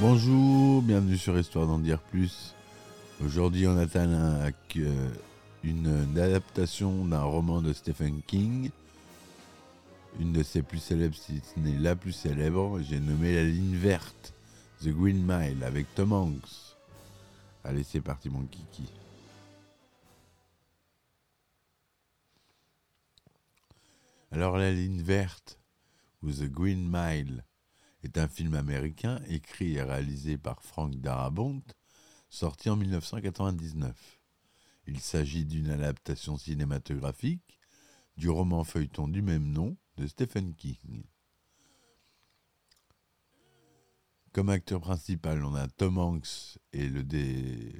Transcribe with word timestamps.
Bonjour, 0.00 0.82
bienvenue 0.82 1.16
sur 1.16 1.38
Histoire 1.38 1.66
d'en 1.66 1.78
dire 1.78 2.00
plus. 2.00 2.54
Aujourd'hui, 3.24 3.66
on 3.66 3.76
atteint 3.76 4.50
que- 4.68 5.10
une 5.62 6.18
adaptation 6.18 7.04
d'un 7.04 7.22
roman 7.22 7.60
de 7.60 7.72
Stephen 7.72 8.22
King, 8.26 8.70
une 10.18 10.32
de 10.32 10.42
ses 10.42 10.62
plus 10.62 10.78
célèbres, 10.78 11.14
si 11.14 11.40
ce 11.40 11.60
n'est 11.60 11.78
la 11.78 11.94
plus 11.94 12.12
célèbre. 12.12 12.80
J'ai 12.80 12.98
nommé 12.98 13.34
La 13.34 13.44
ligne 13.44 13.76
verte, 13.76 14.32
The 14.82 14.88
Green 14.88 15.22
Mile, 15.24 15.62
avec 15.62 15.94
Tom 15.94 16.12
Hanks. 16.12 16.76
Allez, 17.62 17.84
c'est 17.84 18.00
parti, 18.00 18.30
mon 18.30 18.42
kiki. 18.44 18.90
Alors, 24.32 24.56
La 24.56 24.72
ligne 24.72 25.02
verte, 25.02 25.58
ou 26.22 26.30
The 26.32 26.44
Green 26.50 26.88
Mile, 26.90 27.44
est 28.02 28.18
un 28.18 28.28
film 28.28 28.54
américain 28.54 29.20
écrit 29.28 29.74
et 29.76 29.82
réalisé 29.82 30.38
par 30.38 30.62
Frank 30.62 30.94
Darabont, 31.00 31.62
sorti 32.30 32.70
en 32.70 32.76
1999. 32.76 34.20
Il 34.86 35.00
s'agit 35.00 35.44
d'une 35.46 35.70
adaptation 35.70 36.38
cinématographique 36.38 37.58
du 38.16 38.30
roman 38.30 38.64
feuilleton 38.64 39.08
du 39.08 39.22
même 39.22 39.52
nom 39.52 39.76
de 39.96 40.06
Stephen 40.06 40.54
King. 40.54 41.04
Comme 44.32 44.48
acteur 44.48 44.80
principal, 44.80 45.44
on 45.44 45.54
a 45.54 45.68
Tom 45.68 45.98
Hanks 45.98 46.58
et 46.72 46.88
le, 46.88 47.04
dé- 47.04 47.72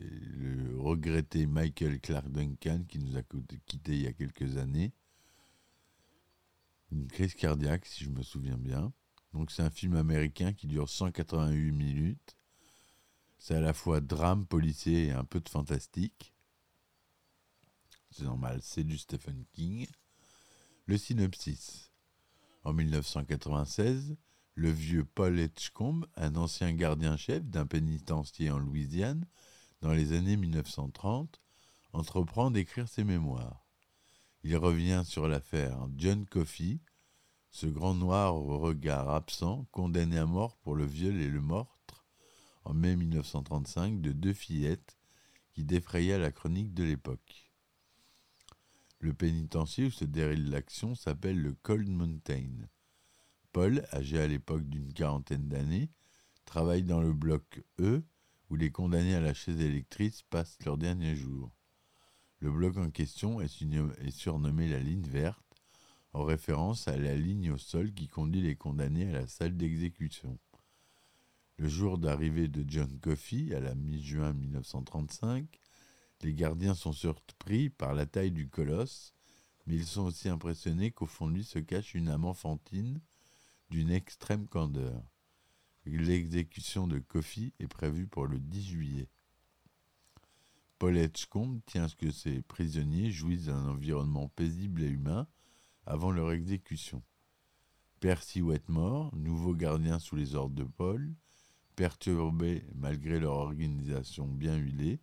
regretté 0.78 1.46
Michael 1.46 2.00
Clark 2.00 2.28
Duncan 2.30 2.84
qui 2.88 2.98
nous 3.00 3.16
a 3.16 3.22
quittés 3.66 3.94
il 3.96 4.02
y 4.02 4.06
a 4.06 4.12
quelques 4.12 4.56
années. 4.56 4.92
Une 6.92 7.08
crise 7.08 7.34
cardiaque, 7.34 7.86
si 7.86 8.04
je 8.04 8.10
me 8.10 8.22
souviens 8.22 8.58
bien. 8.58 8.92
Donc 9.32 9.50
c'est 9.50 9.62
un 9.62 9.70
film 9.70 9.96
américain 9.96 10.52
qui 10.52 10.66
dure 10.66 10.88
188 10.88 11.72
minutes. 11.72 12.36
C'est 13.38 13.54
à 13.54 13.60
la 13.60 13.72
fois 13.72 14.00
drame, 14.00 14.46
policier 14.46 15.06
et 15.06 15.12
un 15.12 15.24
peu 15.24 15.40
de 15.40 15.48
fantastique. 15.48 16.34
C'est 18.10 18.24
normal, 18.24 18.60
c'est 18.62 18.84
du 18.84 18.98
Stephen 18.98 19.44
King. 19.52 19.86
Le 20.86 20.98
synopsis. 20.98 21.92
En 22.64 22.72
1996, 22.72 24.16
le 24.54 24.70
vieux 24.70 25.04
Paul 25.04 25.38
Edgecombe, 25.38 26.06
un 26.16 26.36
ancien 26.36 26.72
gardien-chef 26.72 27.44
d'un 27.44 27.66
pénitencier 27.66 28.50
en 28.50 28.58
Louisiane 28.58 29.26
dans 29.80 29.92
les 29.92 30.12
années 30.12 30.36
1930, 30.36 31.40
entreprend 31.92 32.50
d'écrire 32.50 32.88
ses 32.88 33.04
mémoires. 33.04 33.64
Il 34.42 34.56
revient 34.56 35.02
sur 35.06 35.28
l'affaire 35.28 35.88
John 35.96 36.26
Coffey, 36.26 36.80
ce 37.50 37.66
grand 37.66 37.94
noir 37.94 38.36
au 38.36 38.58
regard 38.58 39.10
absent, 39.10 39.66
condamné 39.72 40.18
à 40.18 40.26
mort 40.26 40.56
pour 40.58 40.74
le 40.74 40.84
viol 40.84 41.20
et 41.20 41.28
le 41.28 41.40
meurtre, 41.40 42.04
en 42.64 42.74
mai 42.74 42.96
1935, 42.96 44.00
de 44.00 44.12
deux 44.12 44.32
fillettes 44.32 44.96
qui 45.52 45.64
défrayaient 45.64 46.18
la 46.18 46.30
chronique 46.30 46.74
de 46.74 46.84
l'époque. 46.84 47.50
Le 49.00 49.14
pénitencier 49.14 49.86
où 49.86 49.90
se 49.90 50.04
déroule 50.04 50.50
l'action 50.50 50.94
s'appelle 50.94 51.40
le 51.40 51.54
Cold 51.54 51.88
Mountain. 51.88 52.68
Paul, 53.52 53.84
âgé 53.92 54.20
à 54.20 54.28
l'époque 54.28 54.68
d'une 54.68 54.92
quarantaine 54.92 55.48
d'années, 55.48 55.90
travaille 56.44 56.84
dans 56.84 57.00
le 57.00 57.12
bloc 57.12 57.64
E, 57.80 58.02
où 58.50 58.56
les 58.56 58.70
condamnés 58.70 59.14
à 59.14 59.20
la 59.20 59.34
chaise 59.34 59.60
électrique 59.60 60.24
passent 60.28 60.58
leurs 60.64 60.76
derniers 60.78 61.16
jours. 61.16 61.50
Le 62.40 62.50
bloc 62.50 62.76
en 62.76 62.90
question 62.90 63.40
est 63.40 63.52
surnom- 63.52 63.94
est 64.00 64.10
surnommé 64.10 64.68
la 64.68 64.78
ligne 64.80 65.06
verte, 65.06 65.49
en 66.12 66.24
référence 66.24 66.88
à 66.88 66.96
la 66.96 67.16
ligne 67.16 67.52
au 67.52 67.58
sol 67.58 67.92
qui 67.92 68.08
conduit 68.08 68.42
les 68.42 68.56
condamnés 68.56 69.08
à 69.08 69.12
la 69.12 69.26
salle 69.26 69.56
d'exécution. 69.56 70.38
Le 71.56 71.68
jour 71.68 71.98
d'arrivée 71.98 72.48
de 72.48 72.64
John 72.66 72.98
Coffey, 73.00 73.54
à 73.54 73.60
la 73.60 73.74
mi-juin 73.74 74.32
1935, 74.32 75.46
les 76.22 76.34
gardiens 76.34 76.74
sont 76.74 76.92
surpris 76.92 77.70
par 77.70 77.94
la 77.94 78.06
taille 78.06 78.30
du 78.30 78.48
colosse, 78.48 79.14
mais 79.66 79.76
ils 79.76 79.86
sont 79.86 80.02
aussi 80.02 80.28
impressionnés 80.28 80.90
qu'au 80.90 81.06
fond 81.06 81.28
de 81.28 81.34
lui 81.34 81.44
se 81.44 81.58
cache 81.58 81.94
une 81.94 82.08
âme 82.08 82.24
enfantine 82.24 83.00
d'une 83.70 83.90
extrême 83.90 84.46
candeur. 84.46 85.02
L'exécution 85.86 86.86
de 86.86 86.98
Coffey 86.98 87.52
est 87.58 87.68
prévue 87.68 88.06
pour 88.06 88.26
le 88.26 88.38
10 88.38 88.66
juillet. 88.66 89.08
Paul 90.78 90.96
Edgecombe 90.96 91.60
tient 91.66 91.84
à 91.84 91.88
ce 91.88 91.96
que 91.96 92.10
ses 92.10 92.42
prisonniers 92.42 93.10
jouissent 93.10 93.46
d'un 93.46 93.68
environnement 93.68 94.28
paisible 94.28 94.82
et 94.82 94.88
humain 94.88 95.26
avant 95.86 96.10
leur 96.10 96.32
exécution. 96.32 97.02
Percy 98.00 98.40
Wetmore, 98.40 99.14
nouveau 99.14 99.54
gardien 99.54 99.98
sous 99.98 100.16
les 100.16 100.34
ordres 100.34 100.54
de 100.54 100.64
Paul, 100.64 101.14
perturbé 101.76 102.64
malgré 102.74 103.20
leur 103.20 103.34
organisation 103.34 104.26
bien 104.26 104.56
huilée, 104.56 105.00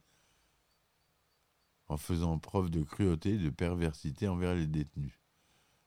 en 1.88 1.97
faisant 1.97 2.38
preuve 2.39 2.69
de 2.69 2.83
cruauté 2.83 3.35
et 3.35 3.38
de 3.38 3.49
perversité 3.49 4.27
envers 4.27 4.55
les 4.55 4.67
détenus. 4.67 5.19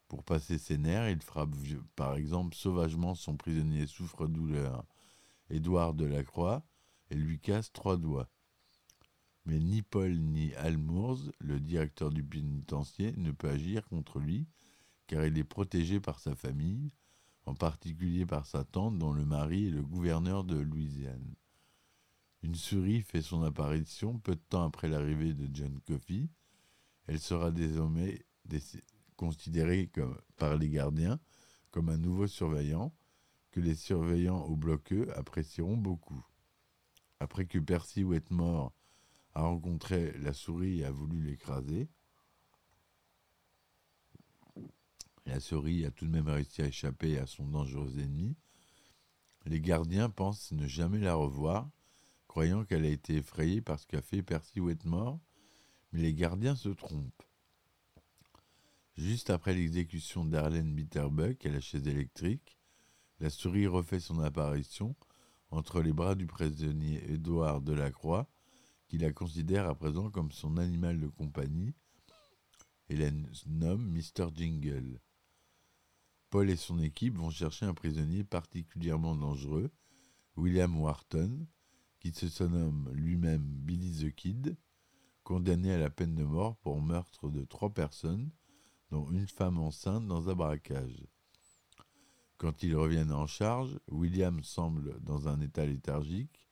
Pour 0.09 0.25
passer 0.25 0.59
ses 0.59 0.79
nerfs, 0.79 1.11
il 1.11 1.23
frappe 1.23 1.55
par 1.95 2.17
exemple 2.17 2.57
sauvagement 2.57 3.15
son 3.15 3.37
prisonnier 3.37 3.87
souffre-douleur, 3.87 4.85
Édouard 5.51 5.95
Delacroix, 5.95 6.65
et 7.11 7.15
lui 7.15 7.39
casse 7.39 7.73
trois 7.73 7.97
doigts. 7.97 8.29
Mais 9.47 9.59
ni 9.59 9.83
Paul 9.83 10.17
ni 10.19 10.55
Almours, 10.55 11.31
le 11.39 11.61
directeur 11.61 12.11
du 12.11 12.23
pénitencier, 12.23 13.15
ne 13.17 13.33
peut 13.33 13.51
agir 13.51 13.87
contre 13.89 14.19
lui, 14.19 14.47
car 15.11 15.27
il 15.27 15.37
est 15.39 15.45
protégé 15.45 15.99
par 15.99 16.21
sa 16.21 16.37
famille, 16.37 16.93
en 17.45 17.57
particulier 17.57 18.25
par 18.25 18.47
sa 18.47 18.63
tante 18.63 18.97
dont 18.97 19.13
le 19.13 19.25
mari 19.25 19.67
est 19.67 19.73
le 19.73 19.83
gouverneur 19.83 20.45
de 20.45 20.57
Louisiane. 20.57 21.35
Une 22.45 22.55
souris 22.55 23.03
fait 23.03 23.21
son 23.21 23.43
apparition 23.43 24.21
peu 24.21 24.37
de 24.37 24.41
temps 24.49 24.63
après 24.63 24.87
l'arrivée 24.87 25.35
de 25.35 25.49
John 25.53 25.81
Coffey. 25.81 26.29
Elle 27.09 27.19
sera 27.19 27.51
désormais 27.51 28.25
considérée 29.17 29.91
par 30.37 30.57
les 30.57 30.69
gardiens 30.69 31.19
comme 31.73 31.89
un 31.89 31.99
nouveau 31.99 32.29
surveillant 32.29 32.95
que 33.51 33.59
les 33.59 33.75
surveillants 33.75 34.45
au 34.45 34.55
bloc 34.55 34.93
E 34.93 35.09
apprécieront 35.17 35.77
beaucoup. 35.77 36.25
Après 37.19 37.47
que 37.47 37.59
Percy 37.59 38.05
Wetmore 38.05 38.73
a 39.35 39.43
rencontré 39.43 40.17
la 40.19 40.33
souris 40.33 40.83
et 40.83 40.85
a 40.85 40.93
voulu 40.93 41.21
l'écraser, 41.21 41.89
la 45.31 45.39
souris 45.39 45.85
a 45.87 45.93
tout 45.93 46.07
de 46.07 46.11
même 46.11 46.29
réussi 46.29 46.61
à 46.61 46.67
échapper 46.67 47.17
à 47.17 47.25
son 47.25 47.47
dangereux 47.47 48.01
ennemi. 48.01 48.37
Les 49.47 49.61
gardiens 49.61 50.11
pensent 50.11 50.51
ne 50.51 50.67
jamais 50.67 50.99
la 50.99 51.15
revoir, 51.15 51.71
croyant 52.27 52.65
qu'elle 52.65 52.85
a 52.85 52.89
été 52.89 53.17
effrayée 53.17 53.61
par 53.61 53.79
ce 53.79 53.87
qu'a 53.87 54.03
fait 54.03 54.23
Percy 54.23 54.59
Wetmore, 54.59 55.21
mais 55.93 56.03
les 56.03 56.15
gardiens 56.15 56.57
se 56.57 56.69
trompent. 56.71 57.23
Juste 58.97 59.31
après 59.31 59.55
l'exécution 59.55 60.25
d'Arlene 60.25 60.75
Bitterbuck 60.75 61.47
à 61.47 61.51
la 61.51 61.61
chaise 61.61 61.87
électrique, 61.87 62.59
la 63.21 63.31
souris 63.31 63.69
refait 63.69 64.01
son 64.01 64.19
apparition 64.19 64.97
entre 65.53 65.81
les 65.81 65.93
bras 65.93 66.17
du 66.17 66.27
prisonnier 66.27 67.05
Édouard 67.09 67.61
Delacroix, 67.61 68.29
qui 68.89 68.99
la 68.99 69.13
considère 69.13 69.69
à 69.69 69.77
présent 69.77 70.11
comme 70.11 70.33
son 70.33 70.57
animal 70.57 70.99
de 70.99 71.07
compagnie, 71.07 71.73
et 72.89 72.97
la 72.97 73.13
nomme 73.47 73.93
Mr. 73.93 74.35
Jingle. 74.35 74.99
Paul 76.31 76.49
et 76.49 76.57
son 76.57 76.79
équipe 76.79 77.17
vont 77.17 77.31
chercher 77.31 77.67
un 77.67 77.75
prisonnier 77.75 78.23
particulièrement 78.23 79.17
dangereux, 79.17 79.71
William 80.37 80.81
Wharton, 80.81 81.47
qui 81.99 82.13
se 82.13 82.29
surnomme 82.29 82.89
lui-même 82.93 83.43
Billy 83.43 84.07
the 84.07 84.15
Kid, 84.15 84.57
condamné 85.25 85.73
à 85.73 85.79
la 85.79 85.91
peine 85.91 86.15
de 86.15 86.23
mort 86.23 86.57
pour 86.59 86.81
meurtre 86.81 87.29
de 87.31 87.45
trois 87.45 87.75
personnes, 87.75 88.31
dont 88.91 89.11
une 89.11 89.27
femme 89.27 89.59
enceinte 89.59 90.07
dans 90.07 90.29
un 90.29 90.35
braquage. 90.35 91.05
Quand 92.39 92.63
ils 92.63 92.77
reviennent 92.77 93.13
en 93.13 93.27
charge, 93.27 93.79
William 93.89 94.43
semble 94.43 95.01
dans 95.01 95.29
un 95.29 95.41
état 95.41 95.67
léthargique, 95.67 96.49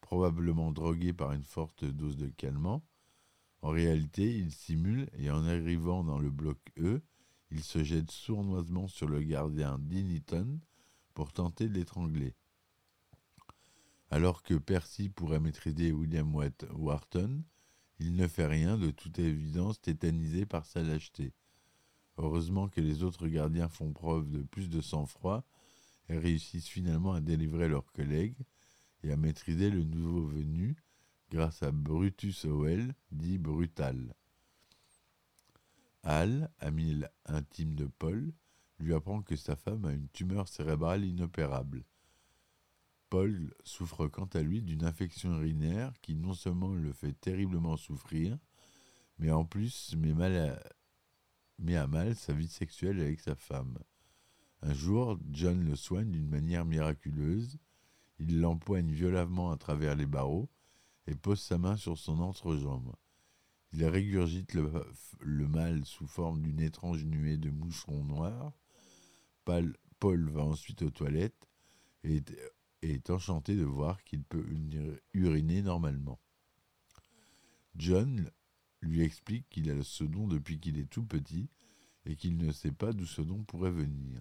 probablement 0.00 0.72
drogué 0.72 1.12
par 1.12 1.32
une 1.32 1.44
forte 1.44 1.84
dose 1.84 2.16
de 2.16 2.28
calmant. 2.28 2.84
En 3.62 3.70
réalité, 3.70 4.36
il 4.36 4.50
simule 4.50 5.08
et 5.12 5.30
en 5.30 5.44
arrivant 5.44 6.02
dans 6.02 6.18
le 6.18 6.30
bloc 6.30 6.58
E, 6.78 7.00
il 7.50 7.62
se 7.62 7.82
jette 7.82 8.10
sournoisement 8.10 8.88
sur 8.88 9.08
le 9.08 9.20
gardien 9.22 9.78
Dinniton 9.78 10.60
pour 11.14 11.32
tenter 11.32 11.68
de 11.68 11.74
l'étrangler. 11.74 12.34
Alors 14.10 14.42
que 14.42 14.54
Percy 14.54 15.08
pourrait 15.08 15.40
maîtriser 15.40 15.92
William 15.92 16.34
Wharton, 16.34 17.42
il 17.98 18.16
ne 18.16 18.26
fait 18.26 18.46
rien, 18.46 18.78
de 18.78 18.90
toute 18.90 19.18
évidence 19.18 19.80
tétanisé 19.80 20.46
par 20.46 20.66
sa 20.66 20.82
lâcheté. 20.82 21.32
Heureusement 22.16 22.68
que 22.68 22.80
les 22.80 23.02
autres 23.02 23.28
gardiens 23.28 23.68
font 23.68 23.92
preuve 23.92 24.28
de 24.30 24.42
plus 24.42 24.68
de 24.68 24.80
sang-froid 24.80 25.44
et 26.08 26.18
réussissent 26.18 26.68
finalement 26.68 27.12
à 27.12 27.20
délivrer 27.20 27.68
leurs 27.68 27.92
collègues 27.92 28.38
et 29.02 29.12
à 29.12 29.16
maîtriser 29.16 29.70
le 29.70 29.84
nouveau 29.84 30.26
venu 30.26 30.76
grâce 31.30 31.62
à 31.62 31.70
Brutus 31.70 32.44
Howell, 32.44 32.94
dit 33.12 33.38
Brutal. 33.38 34.14
Hal, 36.02 36.50
ami 36.58 37.02
intime 37.26 37.74
de 37.74 37.86
Paul, 37.86 38.32
lui 38.78 38.94
apprend 38.94 39.22
que 39.22 39.36
sa 39.36 39.56
femme 39.56 39.84
a 39.84 39.92
une 39.92 40.08
tumeur 40.08 40.48
cérébrale 40.48 41.04
inopérable. 41.04 41.84
Paul 43.10 43.52
souffre 43.64 44.06
quant 44.06 44.28
à 44.34 44.40
lui 44.40 44.62
d'une 44.62 44.84
infection 44.84 45.36
urinaire 45.36 45.92
qui 46.00 46.14
non 46.14 46.32
seulement 46.32 46.72
le 46.72 46.92
fait 46.92 47.12
terriblement 47.12 47.76
souffrir, 47.76 48.38
mais 49.18 49.30
en 49.30 49.44
plus 49.44 49.94
met, 49.96 50.14
met 51.58 51.76
à 51.76 51.86
mal 51.86 52.14
sa 52.14 52.32
vie 52.32 52.48
sexuelle 52.48 53.00
avec 53.00 53.20
sa 53.20 53.34
femme. 53.34 53.78
Un 54.62 54.72
jour, 54.72 55.18
John 55.30 55.62
le 55.64 55.76
soigne 55.76 56.10
d'une 56.10 56.28
manière 56.28 56.64
miraculeuse. 56.64 57.58
Il 58.18 58.40
l'empoigne 58.40 58.90
violemment 58.90 59.50
à 59.50 59.56
travers 59.56 59.96
les 59.96 60.06
barreaux 60.06 60.48
et 61.06 61.14
pose 61.14 61.40
sa 61.40 61.58
main 61.58 61.76
sur 61.76 61.98
son 61.98 62.20
entrejambe. 62.20 62.94
Il 63.72 63.84
régurgite 63.84 64.54
le, 64.54 65.48
mal 65.48 65.84
sous 65.84 66.06
forme 66.06 66.42
d'une 66.42 66.60
étrange 66.60 67.04
nuée 67.04 67.36
de 67.36 67.50
moucherons 67.50 68.04
noirs. 68.04 68.52
Paul, 69.44 69.76
va 70.30 70.42
ensuite 70.42 70.82
aux 70.82 70.90
toilettes 70.90 71.46
et 72.04 72.22
est, 72.82 73.10
enchanté 73.10 73.54
de 73.54 73.64
voir 73.64 74.02
qu'il 74.04 74.22
peut 74.22 74.44
uriner 75.12 75.62
normalement. 75.62 76.18
John 77.76 78.30
lui 78.80 79.02
explique 79.02 79.48
qu'il 79.50 79.70
a 79.70 79.82
ce 79.84 80.04
don 80.04 80.26
depuis 80.26 80.58
qu'il 80.58 80.78
est 80.78 80.90
tout 80.90 81.04
petit 81.04 81.48
et 82.06 82.16
qu'il 82.16 82.36
ne 82.38 82.50
sait 82.50 82.72
pas 82.72 82.92
d'où 82.92 83.06
ce 83.06 83.22
don 83.22 83.44
pourrait 83.44 83.70
venir. 83.70 84.20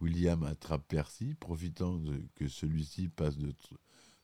William 0.00 0.42
attrape 0.42 0.86
Percy, 0.86 1.34
profitant 1.34 2.02
que 2.34 2.48
celui-ci 2.48 3.08
passe 3.08 3.38
de 3.38 3.54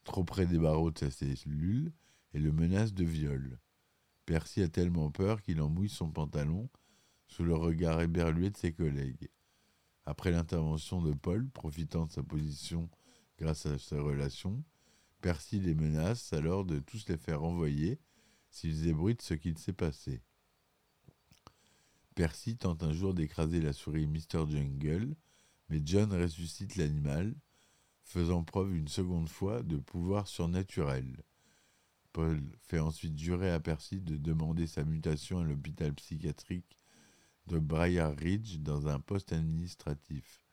trop 0.05 0.23
près 0.23 0.47
des 0.47 0.59
barreaux 0.59 0.91
de 0.91 0.99
sa 0.99 1.11
cellule 1.11 1.93
et 2.35 2.39
le 2.39 2.53
menace 2.53 2.95
de 2.95 3.05
viol. 3.05 3.59
Percy 4.27 4.63
a 4.63 4.69
tellement 4.69 5.11
peur 5.11 5.43
qu'il 5.43 5.61
en 5.61 5.69
mouille 5.69 5.89
son 5.89 6.11
pantalon 6.11 6.69
sous 7.27 7.45
le 7.45 7.55
regard 7.55 8.01
éberlué 8.01 8.51
de 8.51 8.57
ses 8.57 8.73
collègues. 8.73 9.31
Après 10.05 10.31
l'intervention 10.31 11.01
de 11.01 11.13
Paul, 11.13 11.49
profitant 11.49 12.07
de 12.07 12.13
sa 12.13 12.23
position 12.23 12.91
grâce 13.39 13.67
à 13.67 13.79
ses 13.79 13.99
relations, 13.99 14.65
Percy 15.21 15.61
les 15.61 15.75
menace 15.75 16.33
alors 16.33 16.65
de 16.65 16.79
tous 16.79 17.09
les 17.09 17.17
faire 17.17 17.45
envoyer 17.45 18.01
s'ils 18.51 18.89
ébruitent 18.89 19.23
ce 19.23 19.35
qu'il 19.35 19.57
s'est 19.57 19.73
passé. 19.73 20.23
Percy 22.15 22.57
tente 22.57 22.83
un 22.83 22.93
jour 22.93 23.15
d'écraser 23.15 23.61
la 23.61 23.73
souris 23.73 24.07
Mr. 24.07 24.51
Jungle, 24.51 25.17
mais 25.69 25.81
John 25.85 26.13
ressuscite 26.13 26.77
l'animal, 26.77 27.35
faisant 28.05 28.45
preuve 28.45 28.75
une 28.75 28.89
seconde 28.89 29.29
fois 29.29 29.63
de 29.63 29.79
pouvoir 29.79 30.29
surnaturel. 30.29 31.23
Paul 32.13 32.43
fait 32.61 32.79
ensuite 32.79 33.19
jurer 33.19 33.51
à 33.51 33.61
Percy 33.61 34.01
de 34.01 34.17
demander 34.17 34.67
sa 34.67 34.85
mutation 34.85 35.39
à 35.39 35.45
l'hôpital 35.45 35.95
psychiatrique 35.95 36.79
de 37.47 37.59
Briar 37.59 38.15
Ridge 38.17 38.59
dans 38.59 38.89
un 38.89 39.01
poste 39.01 39.33
administratif. 39.33 40.45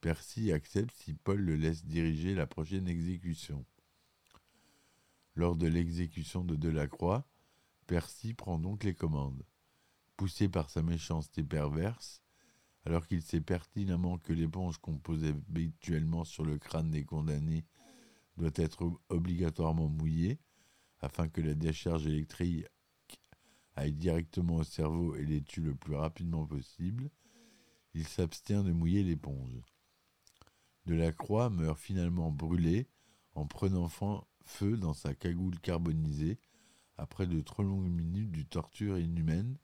Percy 0.00 0.52
accepte 0.52 0.94
si 0.96 1.14
Paul 1.14 1.40
le 1.40 1.56
laisse 1.56 1.84
diriger 1.84 2.34
la 2.34 2.46
prochaine 2.46 2.88
exécution. 2.88 3.64
Lors 5.34 5.56
de 5.56 5.66
l'exécution 5.66 6.44
de 6.44 6.56
Delacroix, 6.56 7.26
Percy 7.86 8.34
prend 8.34 8.58
donc 8.58 8.84
les 8.84 8.94
commandes. 8.94 9.44
Poussé 10.16 10.48
par 10.48 10.70
sa 10.70 10.82
méchanceté 10.82 11.42
perverse, 11.42 12.22
alors 12.84 13.06
qu'il 13.06 13.22
sait 13.22 13.40
pertinemment 13.40 14.18
que 14.18 14.32
l'éponge 14.32 14.78
qu'on 14.78 14.98
pose 14.98 15.24
habituellement 15.24 16.24
sur 16.24 16.44
le 16.44 16.58
crâne 16.58 16.90
des 16.90 17.04
condamnés 17.04 17.64
doit 18.36 18.50
être 18.56 19.00
obligatoirement 19.08 19.88
mouillée, 19.88 20.38
afin 21.02 21.28
que 21.28 21.40
la 21.40 21.54
décharge 21.54 22.06
électrique 22.06 22.66
aille 23.76 23.92
directement 23.92 24.56
au 24.56 24.64
cerveau 24.64 25.14
et 25.16 25.24
les 25.24 25.42
tue 25.42 25.60
le 25.60 25.74
plus 25.74 25.94
rapidement 25.94 26.46
possible, 26.46 27.10
il 27.94 28.06
s'abstient 28.06 28.64
de 28.64 28.72
mouiller 28.72 29.02
l'éponge. 29.02 29.60
Delacroix 30.86 31.50
meurt 31.50 31.78
finalement 31.78 32.30
brûlé 32.30 32.88
en 33.34 33.46
prenant 33.46 33.88
feu 34.44 34.76
dans 34.76 34.94
sa 34.94 35.14
cagoule 35.14 35.58
carbonisée 35.60 36.38
après 36.96 37.26
de 37.26 37.40
trop 37.40 37.62
longues 37.62 37.90
minutes 37.90 38.30
de 38.30 38.42
torture 38.42 38.98
inhumaine, 38.98 39.56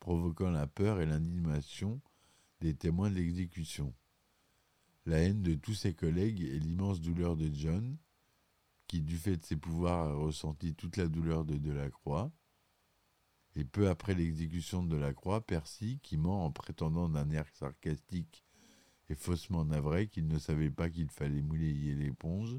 provoquant 0.00 0.50
la 0.50 0.66
peur 0.66 1.00
et 1.00 1.06
l'indignation 1.06 2.00
des 2.60 2.74
témoins 2.74 3.10
de 3.10 3.16
l'exécution. 3.16 3.94
La 5.06 5.18
haine 5.18 5.42
de 5.42 5.54
tous 5.54 5.74
ses 5.74 5.94
collègues 5.94 6.42
et 6.42 6.58
l'immense 6.58 7.00
douleur 7.00 7.36
de 7.36 7.50
John, 7.52 7.96
qui 8.86 9.00
du 9.00 9.16
fait 9.16 9.36
de 9.36 9.44
ses 9.44 9.56
pouvoirs 9.56 10.08
a 10.08 10.14
ressenti 10.14 10.74
toute 10.74 10.96
la 10.96 11.08
douleur 11.08 11.44
de 11.44 11.56
Delacroix, 11.56 12.30
et 13.54 13.64
peu 13.64 13.88
après 13.88 14.14
l'exécution 14.14 14.82
de 14.82 14.96
Delacroix, 14.96 15.40
Percy, 15.40 15.98
qui 16.02 16.16
ment 16.16 16.44
en 16.44 16.50
prétendant 16.50 17.08
d'un 17.08 17.30
air 17.30 17.46
sarcastique 17.52 18.44
et 19.08 19.14
faussement 19.14 19.64
navré 19.64 20.08
qu'il 20.08 20.26
ne 20.26 20.38
savait 20.38 20.70
pas 20.70 20.88
qu'il 20.88 21.08
fallait 21.08 21.42
mouiller 21.42 21.94
l'éponge, 21.94 22.58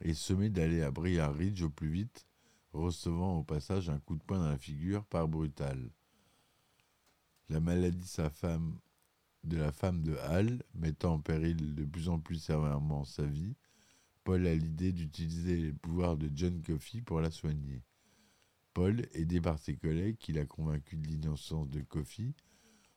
et 0.00 0.14
se 0.14 0.32
met 0.32 0.50
d'aller 0.50 0.82
à 0.82 0.90
Briar 0.90 1.34
Ridge 1.34 1.62
au 1.62 1.70
plus 1.70 1.90
vite 1.90 2.26
recevant 2.72 3.38
au 3.38 3.42
passage 3.42 3.90
un 3.90 3.98
coup 3.98 4.16
de 4.16 4.22
poing 4.22 4.38
dans 4.38 4.50
la 4.50 4.58
figure 4.58 5.04
par 5.06 5.28
Brutal. 5.28 5.90
La 7.48 7.60
maladie 7.60 8.06
sa 8.06 8.30
de 9.42 9.56
la 9.56 9.72
femme 9.72 10.02
de 10.02 10.16
Hal, 10.18 10.62
mettant 10.74 11.14
en 11.14 11.20
péril 11.20 11.74
de 11.74 11.84
plus 11.84 12.08
en 12.08 12.20
plus 12.20 12.36
sévèrement 12.36 13.04
sa 13.04 13.24
vie, 13.24 13.56
Paul 14.30 14.46
a 14.46 14.54
l'idée 14.54 14.92
d'utiliser 14.92 15.56
les 15.56 15.72
pouvoirs 15.72 16.16
de 16.16 16.30
John 16.32 16.62
Coffey 16.62 17.00
pour 17.00 17.20
la 17.20 17.32
soigner. 17.32 17.82
Paul, 18.74 19.04
aidé 19.12 19.40
par 19.40 19.58
ses 19.58 19.74
collègues 19.74 20.18
qu'il 20.18 20.38
a 20.38 20.46
convaincu 20.46 20.96
de 20.96 21.08
l'innocence 21.08 21.68
de 21.68 21.80
Coffey, 21.80 22.32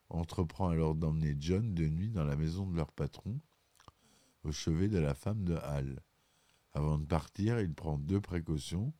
entreprend 0.09 0.69
alors 0.69 0.93
d'emmener 0.93 1.35
John 1.39 1.73
de 1.73 1.87
nuit 1.87 2.11
dans 2.11 2.23
la 2.23 2.35
maison 2.35 2.67
de 2.67 2.75
leur 2.75 2.91
patron, 2.91 3.41
au 4.43 4.51
chevet 4.51 4.89
de 4.89 4.99
la 4.99 5.15
femme 5.15 5.43
de 5.43 5.55
Hal. 5.55 6.03
Avant 6.75 6.99
de 6.99 7.05
partir, 7.07 7.59
il 7.59 7.73
prend 7.73 7.97
deux 7.97 8.21
précautions 8.21 8.93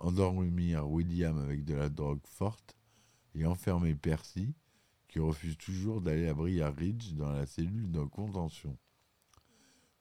endormir 0.00 0.86
William 0.86 1.38
avec 1.38 1.64
de 1.64 1.72
la 1.72 1.88
drogue 1.88 2.26
forte 2.26 2.76
et 3.34 3.46
enfermer 3.46 3.94
Percy, 3.94 4.54
qui 5.08 5.18
refuse 5.18 5.56
toujours 5.56 6.02
d'aller 6.02 6.28
à 6.60 6.70
Ridge 6.70 7.14
dans 7.14 7.32
la 7.32 7.46
cellule 7.46 7.90
de 7.90 8.04
contention, 8.04 8.76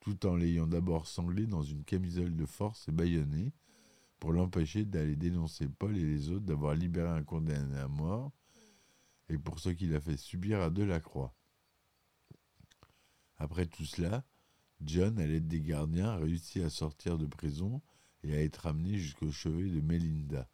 tout 0.08 0.26
en 0.26 0.38
l'ayant 0.38 0.68
d'abord 0.68 1.06
sanglé 1.06 1.48
dans 1.48 1.64
une 1.64 1.84
camisole 1.84 2.34
de 2.34 2.46
force 2.46 2.88
et 2.88 2.94
bâillonné 2.94 3.52
pour 4.20 4.32
l'empêcher 4.32 4.86
d'aller 4.86 5.18
dénoncer 5.18 5.68
Paul 5.68 5.98
et 5.98 6.02
les 6.02 6.30
autres 6.30 6.46
d'avoir 6.46 6.76
libéré 6.76 7.10
un 7.10 7.24
condamné 7.26 7.78
à 7.78 7.90
mort 7.90 8.32
et 9.28 9.38
pour 9.38 9.60
ce 9.60 9.68
qu'il 9.68 9.94
a 9.94 10.00
fait 10.00 10.16
subir 10.16 10.62
à 10.62 10.70
Delacroix. 10.70 11.36
Après 13.36 13.66
tout 13.66 13.84
cela, 13.84 14.24
John, 14.80 15.20
à 15.20 15.28
l'aide 15.28 15.50
des 15.50 15.60
gardiens, 15.60 16.12
a 16.12 16.16
réussi 16.16 16.62
à 16.62 16.70
sortir 16.70 17.18
de 17.18 17.26
prison 17.26 17.82
et 18.24 18.34
à 18.34 18.42
être 18.42 18.66
amené 18.66 18.98
jusqu'au 18.98 19.34
chevet 19.34 19.70
de 19.70 19.82
Melinda. 19.82 20.48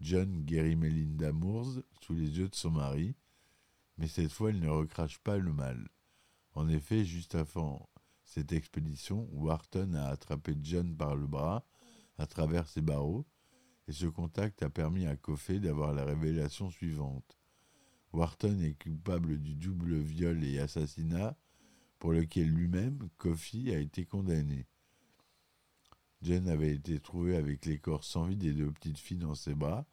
John 0.00 0.42
guérit 0.44 0.76
Melinda 0.76 1.32
Moores 1.32 1.82
sous 2.00 2.14
les 2.14 2.38
yeux 2.38 2.48
de 2.48 2.54
son 2.54 2.70
mari, 2.70 3.14
mais 3.98 4.08
cette 4.08 4.32
fois 4.32 4.52
il 4.52 4.60
ne 4.60 4.70
recrache 4.70 5.18
pas 5.18 5.36
le 5.36 5.52
mal. 5.52 5.86
En 6.54 6.66
effet, 6.66 7.04
juste 7.04 7.34
avant 7.34 7.89
cette 8.30 8.52
expédition, 8.52 9.28
Wharton 9.32 9.94
a 9.94 10.04
attrapé 10.04 10.54
John 10.62 10.96
par 10.96 11.16
le 11.16 11.26
bras 11.26 11.66
à 12.16 12.28
travers 12.28 12.68
ses 12.68 12.80
barreaux, 12.80 13.26
et 13.88 13.92
ce 13.92 14.06
contact 14.06 14.62
a 14.62 14.70
permis 14.70 15.04
à 15.06 15.16
Coffey 15.16 15.58
d'avoir 15.58 15.92
la 15.92 16.04
révélation 16.04 16.70
suivante. 16.70 17.40
Wharton 18.12 18.60
est 18.60 18.80
coupable 18.80 19.38
du 19.38 19.56
double 19.56 19.96
viol 19.96 20.44
et 20.44 20.60
assassinat 20.60 21.36
pour 21.98 22.12
lequel 22.12 22.48
lui-même, 22.48 23.08
Coffey, 23.16 23.74
a 23.74 23.80
été 23.80 24.04
condamné. 24.04 24.68
Jen 26.22 26.48
avait 26.48 26.74
été 26.74 27.00
trouvé 27.00 27.36
avec 27.36 27.66
les 27.66 27.80
corps 27.80 28.04
sans 28.04 28.26
vie 28.26 28.36
des 28.36 28.52
deux 28.52 28.70
petites 28.70 28.98
filles 28.98 29.18
dans 29.18 29.34
ses 29.34 29.56
bras 29.56 29.86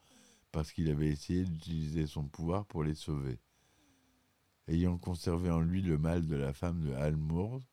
parce 0.51 0.71
qu'il 0.71 0.91
avait 0.91 1.09
essayé 1.09 1.43
d'utiliser 1.43 2.05
son 2.05 2.27
pouvoir 2.27 2.67
pour 2.67 2.83
les 2.83 2.95
sauver. 2.95 3.39
Ayant 4.67 4.99
conservé 4.99 5.49
en 5.49 5.61
lui 5.61 5.81
le 5.81 5.97
mal 5.97 6.27
de 6.27 6.35
la 6.35 6.53
femme 6.53 6.83
de 6.83 6.93
Hal 6.93 7.15
Moore, 7.15 7.63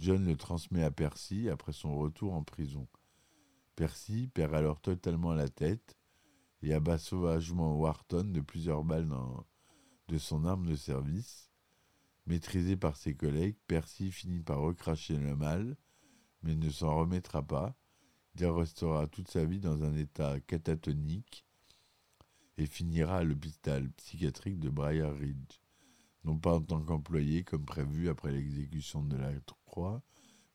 John 0.00 0.24
le 0.24 0.34
transmet 0.34 0.82
à 0.82 0.90
Percy 0.90 1.50
après 1.50 1.74
son 1.74 1.94
retour 1.94 2.32
en 2.32 2.42
prison. 2.42 2.88
Percy 3.76 4.28
perd 4.28 4.54
alors 4.54 4.80
totalement 4.80 5.34
la 5.34 5.50
tête 5.50 5.98
et 6.62 6.72
abat 6.72 6.96
sauvagement 6.96 7.76
Wharton 7.76 8.24
de 8.24 8.40
plusieurs 8.40 8.82
balles 8.82 9.10
de 10.08 10.16
son 10.16 10.46
arme 10.46 10.66
de 10.66 10.74
service. 10.74 11.50
Maîtrisé 12.24 12.78
par 12.78 12.96
ses 12.96 13.14
collègues, 13.14 13.58
Percy 13.66 14.10
finit 14.10 14.40
par 14.40 14.60
recracher 14.60 15.18
le 15.18 15.36
mal, 15.36 15.76
mais 16.42 16.56
ne 16.56 16.70
s'en 16.70 16.96
remettra 16.96 17.42
pas. 17.42 17.76
Il 18.36 18.46
restera 18.46 19.06
toute 19.06 19.28
sa 19.28 19.44
vie 19.44 19.60
dans 19.60 19.82
un 19.82 19.94
état 19.96 20.40
catatonique 20.40 21.44
et 22.56 22.64
finira 22.64 23.18
à 23.18 23.24
l'hôpital 23.24 23.90
psychiatrique 23.92 24.60
de 24.60 24.70
Briar 24.70 25.14
Ridge, 25.14 25.60
non 26.24 26.38
pas 26.38 26.54
en 26.54 26.62
tant 26.62 26.80
qu'employé 26.80 27.44
comme 27.44 27.66
prévu 27.66 28.08
après 28.08 28.32
l'exécution 28.32 29.02
de 29.02 29.16
la 29.18 29.28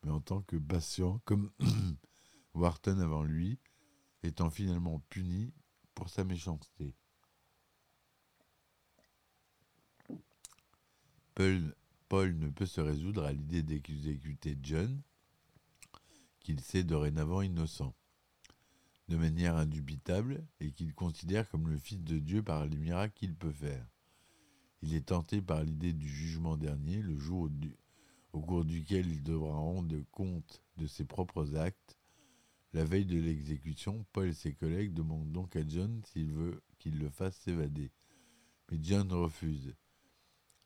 mais 0.03 0.11
en 0.11 0.21
tant 0.21 0.41
que 0.41 0.57
patient 0.57 1.19
comme 1.25 1.51
Wharton 2.53 2.99
avant 2.99 3.23
lui, 3.23 3.59
étant 4.23 4.49
finalement 4.49 4.99
puni 5.09 5.53
pour 5.93 6.09
sa 6.09 6.23
méchanceté. 6.23 6.95
Paul, 12.07 12.37
ne 12.37 12.49
peut 12.49 12.65
se 12.65 12.79
résoudre 12.79 13.25
à 13.25 13.33
l'idée 13.33 13.61
d'exécuter 13.61 14.57
John, 14.61 15.01
qu'il 16.39 16.61
sait 16.61 16.83
dorénavant 16.83 17.41
innocent, 17.41 17.93
de 19.09 19.17
manière 19.17 19.57
indubitable, 19.57 20.45
et 20.61 20.71
qu'il 20.71 20.93
considère 20.93 21.49
comme 21.49 21.67
le 21.67 21.77
Fils 21.77 22.01
de 22.03 22.19
Dieu 22.19 22.41
par 22.41 22.65
les 22.65 22.77
miracles 22.77 23.15
qu'il 23.15 23.35
peut 23.35 23.51
faire. 23.51 23.85
Il 24.81 24.93
est 24.93 25.07
tenté 25.07 25.41
par 25.41 25.63
l'idée 25.63 25.93
du 25.93 26.07
jugement 26.07 26.55
dernier, 26.57 27.01
le 27.01 27.17
jour 27.17 27.49
au 28.35 28.41
cours 28.41 28.65
duquel 28.65 29.07
il 29.07 29.23
devra 29.23 29.55
rendre 29.55 29.95
compte 30.11 30.61
de 30.75 30.87
ses 30.87 31.05
propres 31.05 31.55
actes. 31.55 31.97
La 32.73 32.83
veille 32.83 33.05
de 33.05 33.17
l'exécution, 33.17 34.05
Paul 34.11 34.27
et 34.27 34.33
ses 34.33 34.53
collègues 34.53 34.93
demandent 34.93 35.31
donc 35.31 35.55
à 35.55 35.65
John 35.65 36.01
s'il 36.03 36.33
veut 36.33 36.61
qu'il 36.77 36.99
le 36.99 37.09
fasse 37.09 37.37
s'évader. 37.37 37.93
Mais 38.69 38.77
John 38.81 39.09
refuse. 39.13 39.73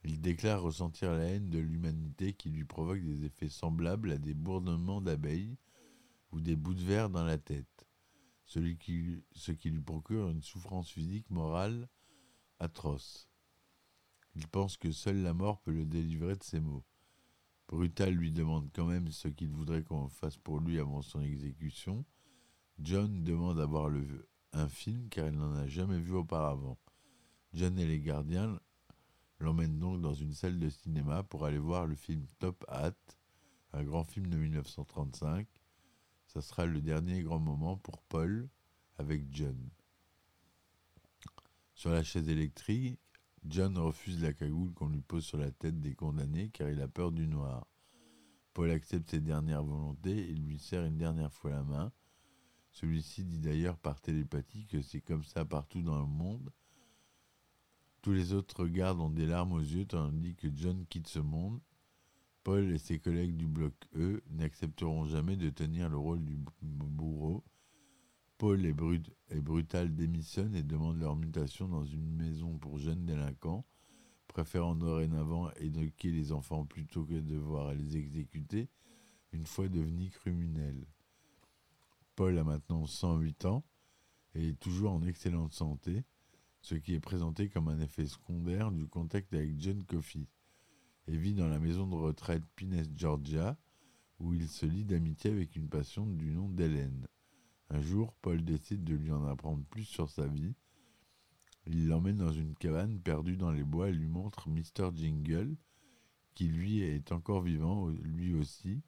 Il 0.04 0.20
déclare 0.20 0.64
ressentir 0.64 1.12
la 1.12 1.26
haine 1.26 1.52
de 1.52 1.60
l'humanité 1.60 2.34
qui 2.34 2.50
lui 2.50 2.66
provoque 2.66 3.04
des 3.04 3.24
effets 3.26 3.50
semblables 3.50 4.14
à 4.14 4.18
des 4.18 4.34
bourdonnements 4.34 5.02
d'abeilles 5.02 5.56
ou 6.32 6.42
des 6.42 6.56
bouts 6.56 6.74
de 6.74 6.84
verre 6.84 7.12
dans 7.12 7.24
la 7.24 7.38
tête, 7.38 7.86
ce 8.46 8.60
qui 9.52 9.70
lui 9.70 9.82
procure 9.82 10.30
une 10.30 10.42
souffrance 10.42 10.90
physique, 10.90 11.30
morale, 11.30 11.88
atroce. 12.58 13.30
Il 14.34 14.48
pense 14.48 14.76
que 14.76 14.92
seule 14.92 15.22
la 15.22 15.36
mort 15.36 15.60
peut 15.62 15.74
le 15.74 15.86
délivrer 15.86 16.36
de 16.36 16.44
ces 16.44 16.62
maux. 16.62 16.84
Brutal 17.70 18.16
lui 18.16 18.32
demande 18.32 18.68
quand 18.74 18.86
même 18.88 19.12
ce 19.12 19.28
qu'il 19.28 19.50
voudrait 19.50 19.84
qu'on 19.84 20.10
fasse 20.10 20.38
pour 20.38 20.60
lui 20.60 20.80
avant 20.80 21.04
son 21.04 21.22
exécution. 21.22 22.04
John 22.80 23.24
demande 23.24 23.60
à 23.60 23.66
voir 23.68 23.90
le, 23.90 24.28
un 24.54 24.68
film 24.68 25.08
car 25.10 25.28
il 25.28 25.36
n'en 25.36 25.54
a 25.54 25.68
jamais 25.68 26.00
vu 26.00 26.14
auparavant. 26.14 26.80
John 27.54 27.78
et 27.78 27.86
les 27.86 28.00
gardiens 28.00 28.60
l'emmènent 29.40 29.78
donc 29.78 30.02
dans 30.02 30.16
une 30.16 30.34
salle 30.34 30.58
de 30.58 30.70
cinéma 30.70 31.22
pour 31.22 31.46
aller 31.46 31.60
voir 31.60 31.86
le 31.86 31.96
film 31.96 32.26
Top 32.40 32.66
Hat, 32.70 32.96
un 33.74 33.84
grand 33.84 34.04
film 34.04 34.28
de 34.28 34.38
1935. 34.38 35.48
Ça 36.26 36.42
sera 36.42 36.66
le 36.66 36.82
dernier 36.82 37.22
grand 37.22 37.40
moment 37.40 37.78
pour 37.78 38.02
Paul 38.02 38.50
avec 38.98 39.24
John. 39.32 39.70
Sur 41.76 41.92
la 41.92 42.04
chaise 42.04 42.30
électrique, 42.30 43.00
John 43.46 43.78
refuse 43.78 44.22
la 44.22 44.34
cagoule 44.34 44.74
qu'on 44.74 44.90
lui 44.90 45.02
pose 45.02 45.24
sur 45.24 45.38
la 45.38 45.52
tête 45.52 45.80
des 45.80 45.96
condamnés 45.96 46.50
car 46.50 46.70
il 46.70 46.82
a 46.82 46.88
peur 46.88 47.12
du 47.12 47.28
noir. 47.28 47.66
Paul 48.54 48.72
accepte 48.72 49.12
ses 49.12 49.22
dernières 49.22 49.64
volontés 49.64 50.30
et 50.30 50.34
lui 50.34 50.60
serre 50.60 50.86
une 50.86 50.98
dernière 50.98 51.32
fois 51.32 51.52
la 51.52 51.64
main. 51.64 51.92
Celui-ci 52.72 53.24
dit 53.24 53.40
d'ailleurs 53.40 53.78
par 53.78 54.02
télépathie 54.02 54.66
que 54.66 54.82
c'est 54.82 55.02
comme 55.02 55.24
ça 55.24 55.46
partout 55.46 55.82
dans 55.82 56.00
le 56.00 56.06
monde. 56.06 56.52
Tous 58.02 58.12
les 58.12 58.34
autres 58.34 58.66
gardes 58.68 59.00
ont 59.00 59.10
des 59.10 59.26
larmes 59.26 59.54
aux 59.54 59.60
yeux 59.60 59.86
tandis 59.86 60.36
que 60.36 60.48
John 60.54 60.86
quitte 60.88 61.08
ce 61.08 61.20
monde. 61.20 61.60
Paul 62.44 62.72
et 62.72 62.78
ses 62.78 63.00
collègues 63.00 63.36
du 63.36 63.48
bloc 63.48 63.74
E 63.96 64.22
n'accepteront 64.30 65.06
jamais 65.06 65.36
de 65.36 65.50
tenir 65.50 65.90
le 65.90 65.98
rôle 65.98 66.24
du 66.24 66.38
bourreau 66.62 67.44
Paul 68.40 68.66
et, 68.66 68.74
Brutal 69.42 69.94
démissionnent 69.94 70.56
et 70.56 70.64
demandent 70.64 71.02
leur 71.02 71.18
mutation 71.18 71.68
dans 71.68 71.84
une 71.84 72.10
maison 72.10 72.58
pour 72.58 72.78
jeunes 72.78 73.06
délinquants, 73.06 73.66
préférant 74.30 74.76
dorénavant 74.76 75.52
éduquer 75.56 76.10
les 76.10 76.32
enfants 76.32 76.66
plutôt 76.66 77.04
que 77.04 77.16
de 77.16 77.20
devoir 77.20 77.74
les 77.74 77.98
exécuter 77.98 78.70
une 79.34 79.46
fois 79.46 79.68
devenus 79.68 80.14
criminels. 80.14 80.88
Paul 82.16 82.38
a 82.38 82.46
maintenant 82.46 82.86
108 82.86 83.44
ans 83.44 83.66
et 84.36 84.48
est 84.48 84.60
toujours 84.60 84.94
en 84.94 85.04
excellente 85.04 85.52
santé, 85.52 86.06
ce 86.62 86.76
qui 86.76 86.94
est 86.94 87.02
présenté 87.02 87.50
comme 87.50 87.68
un 87.68 87.82
effet 87.82 88.06
secondaire 88.06 88.72
du 88.72 88.88
contact 88.88 89.34
avec 89.34 89.60
John 89.60 89.84
Coffey, 89.84 90.30
et 91.08 91.18
vit 91.18 91.34
dans 91.34 91.50
la 91.50 91.60
maison 91.60 91.88
de 91.88 91.96
retraite 91.96 92.44
Pines, 92.56 92.86
Georgia, 92.96 93.58
où 94.18 94.34
il 94.34 94.48
se 94.48 94.66
lie 94.66 94.86
d'amitié 94.86 95.30
avec 95.30 95.58
une 95.58 95.68
patiente 95.68 96.16
du 96.16 96.32
nom 96.32 96.48
d'Hélène. 96.48 97.06
Un 97.70 97.82
jour, 97.82 98.14
Paul 98.22 98.44
décide 98.44 98.84
de 98.84 98.96
lui 98.96 99.12
en 99.12 99.26
apprendre 99.28 99.64
plus 99.66 99.84
sur 99.84 100.10
sa 100.10 100.28
vie. 100.28 100.56
Il 101.68 101.88
l'emmène 101.88 102.18
dans 102.18 102.32
une 102.32 102.56
cabane 102.56 103.00
perdue 103.00 103.38
dans 103.38 103.52
les 103.52 103.64
bois 103.64 103.90
et 103.90 103.94
lui 103.94 104.08
montre 104.08 104.50
Mr. 104.50 104.90
Jingle, 104.96 105.56
qui 106.34 106.48
lui 106.48 106.82
est 106.82 107.12
encore 107.12 107.42
vivant, 107.42 107.88
lui 107.90 108.34
aussi, 108.34 108.82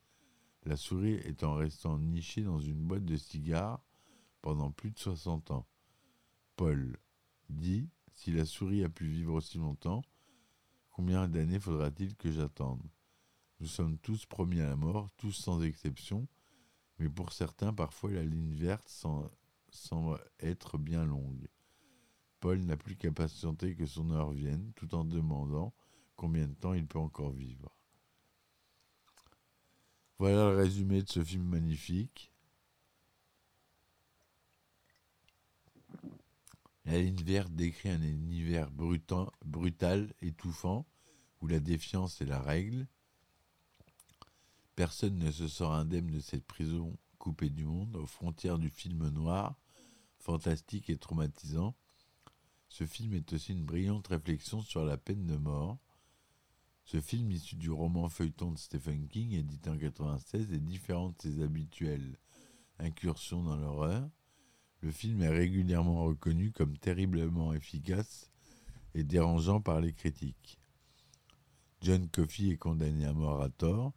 la 0.64 0.78
souris 0.78 1.16
étant 1.26 1.56
restant 1.56 2.00
nichée 2.00 2.44
dans 2.44 2.60
une 2.60 2.82
boîte 2.82 3.06
de 3.06 3.18
cigares 3.18 3.84
pendant 4.42 4.72
plus 4.72 4.92
de 4.92 4.98
60 4.98 5.52
ans. 5.52 5.68
Paul 6.56 6.98
dit 7.50 7.88
Si 8.14 8.32
la 8.32 8.46
souris 8.46 8.84
a 8.84 8.90
pu 8.90 9.06
vivre 9.06 9.34
aussi 9.34 9.58
longtemps, 9.58 10.02
combien 10.92 11.28
d'années 11.28 11.60
faudra-t-il 11.60 12.16
que 12.16 12.32
j'attende? 12.32 12.82
Nous 13.60 13.68
sommes 13.68 13.98
tous 14.00 14.26
promis 14.26 14.60
à 14.60 14.70
la 14.70 14.76
mort, 14.76 15.12
tous 15.18 15.34
sans 15.34 15.62
exception, 15.62 16.28
mais 17.02 17.10
pour 17.10 17.34
certains, 17.34 17.74
parfois 17.74 18.12
la 18.12 18.24
ligne 18.24 18.54
verte 18.54 18.88
semble 19.72 20.20
être 20.40 20.78
bien 20.78 21.04
longue. 21.04 21.48
Paul 22.40 22.60
n'a 22.60 22.78
plus 22.78 22.96
qu'à 22.96 23.12
patienter 23.12 23.76
que 23.76 23.88
son 23.88 24.12
heure 24.12 24.30
vienne, 24.30 24.72
tout 24.76 24.94
en 24.94 25.04
demandant 25.04 25.74
combien 26.16 26.48
de 26.48 26.54
temps 26.54 26.76
il 26.76 26.86
peut 26.86 27.00
encore 27.00 27.32
vivre. 27.32 27.76
Voilà 30.20 30.52
le 30.52 30.58
résumé 30.58 31.02
de 31.02 31.10
ce 31.10 31.24
film 31.24 31.44
magnifique. 31.44 32.32
La 36.86 37.02
ligne 37.02 37.24
verte 37.24 37.52
décrit 37.52 37.90
un 37.90 38.04
univers 38.04 38.70
brutal, 38.70 40.14
étouffant, 40.22 40.86
où 41.42 41.48
la 41.48 41.60
défiance 41.60 42.22
est 42.22 42.26
la 42.26 42.40
règle, 42.40 42.88
Personne 44.76 45.18
ne 45.18 45.32
se 45.32 45.48
sort 45.48 45.74
indemne 45.74 46.08
de 46.08 46.20
cette 46.20 46.46
prison 46.46 46.98
coupée 47.18 47.50
du 47.50 47.66
monde, 47.66 47.96
aux 47.96 48.06
frontières 48.06 48.58
du 48.58 48.70
film 48.70 49.10
noir, 49.10 49.56
fantastique 50.18 50.90
et 50.90 50.98
traumatisant. 50.98 51.76
Ce 52.68 52.86
film 52.86 53.14
est 53.14 53.34
aussi 53.34 53.52
une 53.52 53.66
brillante 53.66 54.08
réflexion 54.08 54.62
sur 54.62 54.86
la 54.86 54.98
peine 54.98 55.28
de 55.28 55.36
mort. 55.36 55.78
Ce 56.86 57.00
film, 57.00 57.32
issu 57.32 57.56
du 57.56 57.70
roman 57.70 58.10
feuilleton 58.10 58.52
de 58.52 58.58
Stephen 58.58 59.08
King, 59.08 59.34
édité 59.34 59.70
en 59.70 59.74
1996, 59.74 60.54
est 60.54 60.60
différent 60.60 61.10
de 61.10 61.16
ses 61.22 61.42
habituelles 61.42 62.18
incursions 62.80 63.44
dans 63.44 63.58
l'horreur. 63.58 64.10
Le 64.82 64.92
film 64.92 65.22
est 65.22 65.30
régulièrement 65.30 66.06
reconnu 66.06 66.52
comme 66.52 66.78
terriblement 66.78 67.54
efficace 67.54 68.32
et 68.96 69.04
dérangeant 69.04 69.62
par 69.62 69.80
les 69.80 69.94
critiques. 69.94 70.60
John 71.82 72.08
Coffey 72.10 72.50
est 72.50 72.58
condamné 72.58 73.06
à 73.06 73.14
mort 73.14 73.42
à 73.42 73.50
tort, 73.50 73.94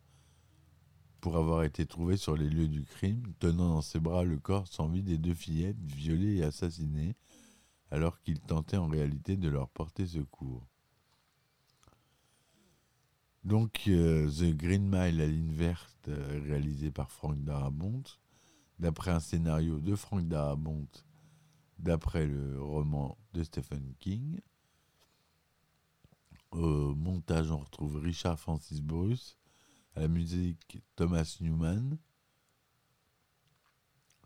pour 1.24 1.38
avoir 1.38 1.62
été 1.62 1.86
trouvé 1.86 2.18
sur 2.18 2.36
les 2.36 2.50
lieux 2.50 2.68
du 2.68 2.84
crime, 2.84 3.32
tenant 3.38 3.70
dans 3.70 3.80
ses 3.80 3.98
bras 3.98 4.24
le 4.24 4.36
corps 4.36 4.68
sans 4.68 4.88
vie 4.88 5.02
des 5.02 5.16
deux 5.16 5.32
fillettes 5.32 5.80
violées 5.80 6.36
et 6.36 6.44
assassinées, 6.44 7.16
alors 7.90 8.20
qu'il 8.20 8.40
tentait 8.40 8.76
en 8.76 8.88
réalité 8.88 9.38
de 9.38 9.48
leur 9.48 9.70
porter 9.70 10.06
secours. 10.06 10.68
Donc, 13.42 13.84
euh, 13.88 14.28
The 14.28 14.54
Green 14.54 14.84
Mile, 14.84 15.16
la 15.16 15.26
ligne 15.26 15.54
verte, 15.54 16.10
réalisé 16.44 16.90
par 16.90 17.10
Frank 17.10 17.42
Darabont, 17.42 18.02
d'après 18.78 19.10
un 19.10 19.20
scénario 19.20 19.80
de 19.80 19.96
Frank 19.96 20.28
Darabont, 20.28 20.88
d'après 21.78 22.26
le 22.26 22.62
roman 22.62 23.16
de 23.32 23.42
Stephen 23.42 23.94
King. 23.98 24.40
Au 26.50 26.94
montage, 26.94 27.50
on 27.50 27.60
retrouve 27.60 27.96
Richard 27.96 28.38
Francis 28.38 28.82
Bruce, 28.82 29.38
à 29.94 30.00
la 30.00 30.08
musique 30.08 30.82
Thomas 30.96 31.36
Newman. 31.40 31.98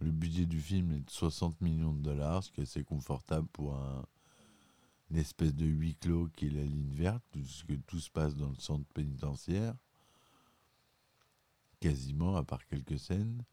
Le 0.00 0.10
budget 0.10 0.46
du 0.46 0.60
film 0.60 0.92
est 0.92 1.00
de 1.00 1.10
60 1.10 1.60
millions 1.60 1.92
de 1.92 2.00
dollars, 2.00 2.44
ce 2.44 2.50
qui 2.50 2.60
est 2.60 2.64
assez 2.64 2.84
confortable 2.84 3.48
pour 3.48 3.74
un, 3.74 4.06
une 5.10 5.16
espèce 5.16 5.54
de 5.54 5.66
huis 5.66 5.96
clos 5.96 6.28
qui 6.36 6.46
est 6.46 6.50
la 6.50 6.62
ligne 6.62 6.92
verte, 6.92 7.22
puisque 7.32 7.84
tout 7.86 7.98
se 7.98 8.10
passe 8.10 8.36
dans 8.36 8.50
le 8.50 8.56
centre 8.56 8.86
pénitentiaire, 8.94 9.74
quasiment, 11.80 12.36
à 12.36 12.44
part 12.44 12.64
quelques 12.66 12.98
scènes. 12.98 13.44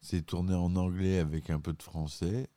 C'est 0.00 0.22
tourné 0.22 0.54
en 0.54 0.74
anglais 0.74 1.18
avec 1.18 1.50
un 1.50 1.60
peu 1.60 1.72
de 1.72 1.82
français, 1.82 2.48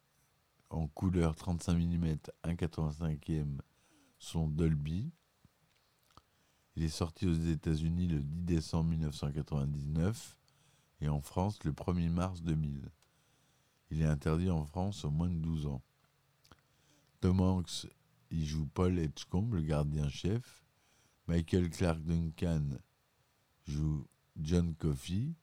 en 0.69 0.87
couleur 0.87 1.35
35 1.35 1.73
mm, 1.77 2.05
1,85e 2.43 3.59
son 4.17 4.47
Dolby. 4.47 5.11
Il 6.75 6.83
est 6.83 6.89
sorti 6.89 7.25
aux 7.25 7.33
États-Unis 7.33 8.07
le 8.07 8.21
10 8.21 8.43
décembre 8.43 8.89
1999 8.89 10.37
et 11.01 11.07
en 11.07 11.21
France 11.21 11.63
le 11.63 11.71
1er 11.71 12.09
mars 12.09 12.41
2000. 12.41 12.91
Il 13.91 14.01
est 14.01 14.05
interdit 14.05 14.49
en 14.49 14.65
France 14.65 15.05
aux 15.05 15.11
moins 15.11 15.29
de 15.29 15.37
12 15.37 15.67
ans. 15.67 15.81
Tom 17.21 17.39
Hanks 17.39 17.87
y 18.31 18.45
joue 18.45 18.67
Paul 18.73 18.99
Edgecombe, 18.99 19.53
le 19.53 19.61
gardien-chef. 19.61 20.63
Michael 21.27 21.69
Clark 21.69 22.01
Duncan 22.03 22.77
joue 23.65 24.05
John 24.37 24.75
Coffey, 24.75 25.33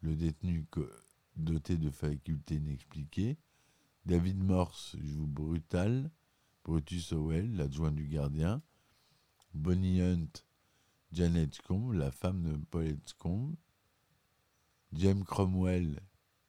le 0.00 0.16
détenu 0.16 0.66
doté 1.36 1.76
de 1.76 1.90
facultés 1.90 2.56
inexpliquées. 2.56 3.36
David 4.06 4.42
Morse 4.42 4.96
joue 5.02 5.26
Brutal, 5.26 6.10
Brutus 6.64 7.12
Howell, 7.12 7.54
l'adjoint 7.56 7.92
du 7.92 8.06
gardien. 8.06 8.62
Bonnie 9.54 10.02
Hunt, 10.02 10.44
Janet 11.12 11.44
Edgecombe, 11.44 11.92
la 11.94 12.10
femme 12.10 12.42
de 12.42 12.56
Paul 12.56 12.86
Edgecombe. 12.86 13.54
James 14.92 15.22
Cromwell, 15.24 16.00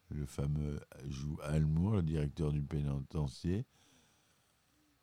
le 0.09 0.25
fameux, 0.25 0.79
joue 1.07 1.37
Almour, 1.43 1.97
le 1.97 2.03
directeur 2.03 2.51
du 2.51 2.63
pénitencier. 2.63 3.65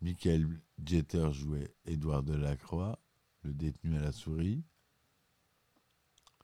Michael 0.01 0.61
Jeter 0.85 1.33
jouait 1.33 1.75
Édouard 1.85 2.25
Delacroix, 2.25 2.99
le 3.43 3.53
détenu 3.53 3.97
à 3.97 4.01
la 4.01 4.13
souris. 4.13 4.65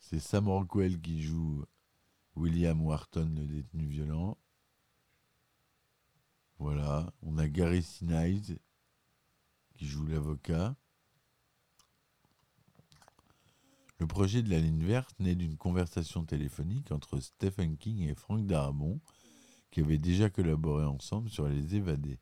C'est 0.00 0.20
Sam 0.20 0.48
Rockwell 0.48 1.00
qui 1.00 1.22
joue 1.22 1.64
William 2.36 2.80
Wharton, 2.80 3.32
le 3.34 3.46
détenu 3.46 3.84
violent. 3.86 4.38
Voilà. 6.58 7.12
On 7.22 7.36
a 7.36 7.48
Gary 7.48 7.82
Sinise 7.82 8.58
qui 9.74 9.86
joue 9.86 10.06
l'avocat. 10.06 10.76
Le 13.99 14.07
projet 14.07 14.43
de 14.43 14.50
la 14.50 14.61
ligne 14.61 14.85
verte 14.85 15.19
naît 15.19 15.35
d'une 15.35 15.57
conversation 15.57 16.25
téléphonique 16.25 16.93
entre 16.93 17.19
Stephen 17.19 17.76
King 17.76 18.09
et 18.09 18.14
Frank 18.14 18.47
Darabont, 18.47 19.00
qui 19.73 19.81
avaient 19.81 19.99
déjà 19.99 20.31
collaboré 20.31 20.85
ensemble 20.85 21.28
sur 21.31 21.49
Les 21.49 21.75
Évadés. 21.75 22.21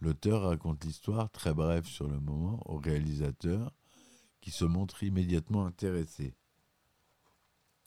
L'auteur 0.00 0.42
raconte 0.42 0.84
l'histoire, 0.84 1.30
très 1.30 1.52
brève 1.52 1.86
sur 1.86 2.08
le 2.08 2.20
moment, 2.20 2.62
au 2.66 2.76
réalisateur, 2.76 3.72
qui 4.40 4.52
se 4.52 4.64
montre 4.64 5.02
immédiatement 5.02 5.66
intéressé. 5.66 6.36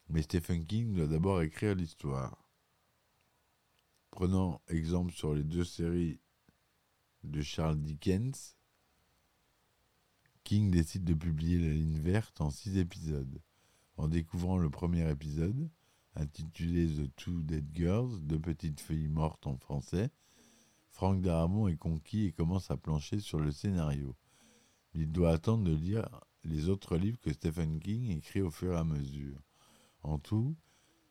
Mais 0.09 0.21
Stephen 0.21 0.65
King 0.65 0.93
doit 0.93 1.07
d'abord 1.07 1.41
écrire 1.41 1.75
l'histoire. 1.75 2.45
Prenant 4.11 4.61
exemple 4.67 5.13
sur 5.13 5.33
les 5.33 5.43
deux 5.43 5.63
séries 5.63 6.19
de 7.23 7.41
Charles 7.41 7.79
Dickens, 7.79 8.56
King 10.47 10.71
décide 10.71 11.03
de 11.03 11.13
publier 11.13 11.59
La 11.59 11.73
ligne 11.73 11.99
verte 11.99 12.39
en 12.39 12.49
six 12.51 12.77
épisodes. 12.77 13.41
En 13.97 14.07
découvrant 14.07 14.57
le 14.57 14.69
premier 14.69 15.11
épisode, 15.11 15.69
intitulé 16.15 16.87
The 16.87 17.13
Two 17.17 17.41
Dead 17.41 17.65
Girls, 17.75 18.21
deux 18.21 18.39
petites 18.39 18.79
filles 18.79 19.09
mortes 19.09 19.45
en 19.45 19.57
français, 19.57 20.09
Frank 20.89 21.21
Darabont 21.21 21.67
est 21.67 21.75
conquis 21.75 22.27
et 22.27 22.31
commence 22.31 22.71
à 22.71 22.77
plancher 22.77 23.19
sur 23.19 23.41
le 23.41 23.51
scénario. 23.51 24.15
Il 24.93 25.11
doit 25.11 25.31
attendre 25.31 25.65
de 25.65 25.75
lire 25.75 26.07
les 26.45 26.69
autres 26.69 26.95
livres 26.95 27.19
que 27.19 27.33
Stephen 27.33 27.81
King 27.81 28.09
écrit 28.11 28.39
au 28.39 28.49
fur 28.49 28.71
et 28.71 28.77
à 28.77 28.85
mesure. 28.85 29.41
En 30.01 30.17
tout, 30.17 30.55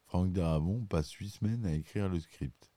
Frank 0.06 0.32
Darabont 0.32 0.86
passe 0.86 1.12
huit 1.12 1.28
semaines 1.28 1.66
à 1.66 1.74
écrire 1.74 2.08
le 2.08 2.20
script. 2.20 2.72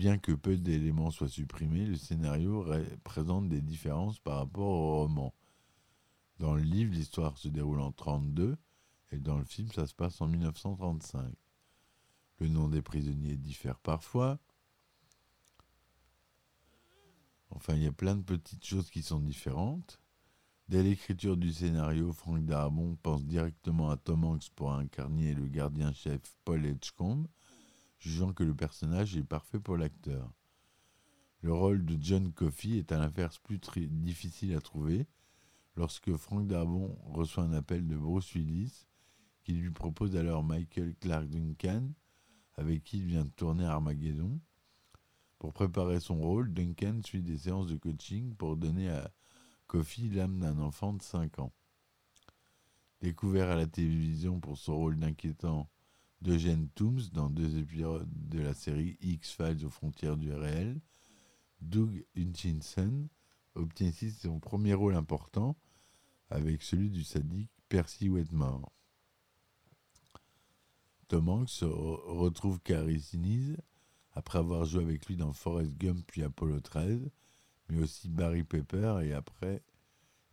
Bien 0.00 0.16
que 0.16 0.32
peu 0.32 0.56
d'éléments 0.56 1.10
soient 1.10 1.28
supprimés, 1.28 1.84
le 1.84 1.94
scénario 1.94 2.64
présente 3.04 3.50
des 3.50 3.60
différences 3.60 4.18
par 4.18 4.38
rapport 4.38 4.66
au 4.66 5.02
roman. 5.02 5.34
Dans 6.38 6.54
le 6.54 6.62
livre, 6.62 6.94
l'histoire 6.94 7.36
se 7.36 7.48
déroule 7.48 7.80
en 7.80 7.92
32 7.92 8.56
et 9.12 9.18
dans 9.18 9.36
le 9.36 9.44
film, 9.44 9.70
ça 9.72 9.86
se 9.86 9.94
passe 9.94 10.18
en 10.22 10.26
1935. 10.26 11.34
Le 12.38 12.48
nom 12.48 12.68
des 12.68 12.80
prisonniers 12.80 13.36
diffère 13.36 13.78
parfois, 13.78 14.38
Enfin, 17.50 17.74
il 17.74 17.82
y 17.82 17.86
a 17.86 17.92
plein 17.92 18.16
de 18.16 18.22
petites 18.22 18.64
choses 18.64 18.88
qui 18.88 19.02
sont 19.02 19.20
différentes. 19.20 20.00
Dès 20.70 20.82
l'écriture 20.82 21.36
du 21.36 21.52
scénario, 21.52 22.10
Frank 22.14 22.42
Darabont 22.46 22.96
pense 23.02 23.26
directement 23.26 23.90
à 23.90 23.98
Tom 23.98 24.24
Hanks 24.24 24.48
pour 24.56 24.72
incarner 24.72 25.34
le 25.34 25.46
gardien-chef 25.46 26.22
Paul 26.46 26.64
Edgecombe, 26.64 27.26
jugeant 28.00 28.32
que 28.32 28.42
le 28.42 28.54
personnage 28.54 29.16
est 29.16 29.22
parfait 29.22 29.60
pour 29.60 29.76
l'acteur. 29.76 30.32
Le 31.42 31.52
rôle 31.52 31.84
de 31.84 31.96
John 32.00 32.32
Coffey 32.32 32.78
est 32.78 32.92
à 32.92 32.98
l'inverse 32.98 33.38
plus 33.38 33.60
difficile 33.88 34.54
à 34.54 34.60
trouver 34.60 35.06
lorsque 35.76 36.14
Frank 36.16 36.46
Darabont 36.46 36.98
reçoit 37.04 37.44
un 37.44 37.52
appel 37.52 37.86
de 37.86 37.96
Bruce 37.96 38.34
Willis 38.34 38.86
qui 39.44 39.52
lui 39.52 39.70
propose 39.70 40.16
alors 40.16 40.44
Michael 40.44 40.94
Clark 41.00 41.28
Duncan, 41.28 41.88
avec 42.56 42.84
qui 42.84 42.98
il 42.98 43.06
vient 43.06 43.24
de 43.24 43.30
tourner 43.30 43.64
Armageddon, 43.64 44.38
pour 45.38 45.54
préparer 45.54 46.00
son 46.00 46.20
rôle, 46.20 46.52
Duncan 46.52 47.00
suit 47.02 47.22
des 47.22 47.38
séances 47.38 47.68
de 47.68 47.76
coaching 47.76 48.34
pour 48.34 48.58
donner 48.58 48.90
à 48.90 49.10
Kofi 49.66 50.10
l'âme 50.10 50.38
d'un 50.38 50.58
enfant 50.58 50.92
de 50.92 51.00
5 51.00 51.38
ans. 51.38 51.52
Découvert 53.00 53.48
à 53.48 53.56
la 53.56 53.66
télévision 53.66 54.38
pour 54.38 54.58
son 54.58 54.76
rôle 54.76 54.98
d'inquiétant 54.98 55.70
d'Eugène 56.20 56.68
Toombs 56.74 57.10
dans 57.12 57.30
deux 57.30 57.58
épisodes 57.58 58.08
de 58.28 58.40
la 58.40 58.54
série 58.54 58.96
X-Files 59.00 59.64
aux 59.64 59.70
frontières 59.70 60.16
du 60.16 60.32
réel, 60.32 60.80
Doug 61.60 62.04
Hutchinson 62.14 63.08
obtient 63.54 63.88
ici 63.88 64.10
son 64.10 64.38
premier 64.38 64.74
rôle 64.74 64.94
important 64.94 65.56
avec 66.28 66.62
celui 66.62 66.90
du 66.90 67.04
sadique 67.04 67.50
Percy 67.68 68.08
Wetmore. 68.08 68.70
Tom 71.08 71.28
Hanks 71.28 71.60
retrouve 71.62 72.60
Carrie 72.60 73.00
Sinise 73.00 73.56
après 74.12 74.38
avoir 74.38 74.64
joué 74.64 74.82
avec 74.82 75.06
lui 75.06 75.16
dans 75.16 75.32
Forrest 75.32 75.76
Gump 75.76 76.04
puis 76.06 76.22
Apollo 76.22 76.60
13, 76.60 77.10
mais 77.68 77.82
aussi 77.82 78.08
Barry 78.08 78.44
Pepper 78.44 79.00
et 79.02 79.12
après 79.12 79.62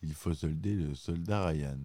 Il 0.03 0.13
faut 0.13 0.33
solder 0.33 0.75
le 0.75 0.93
soldat 0.93 1.47
Ryan. 1.47 1.79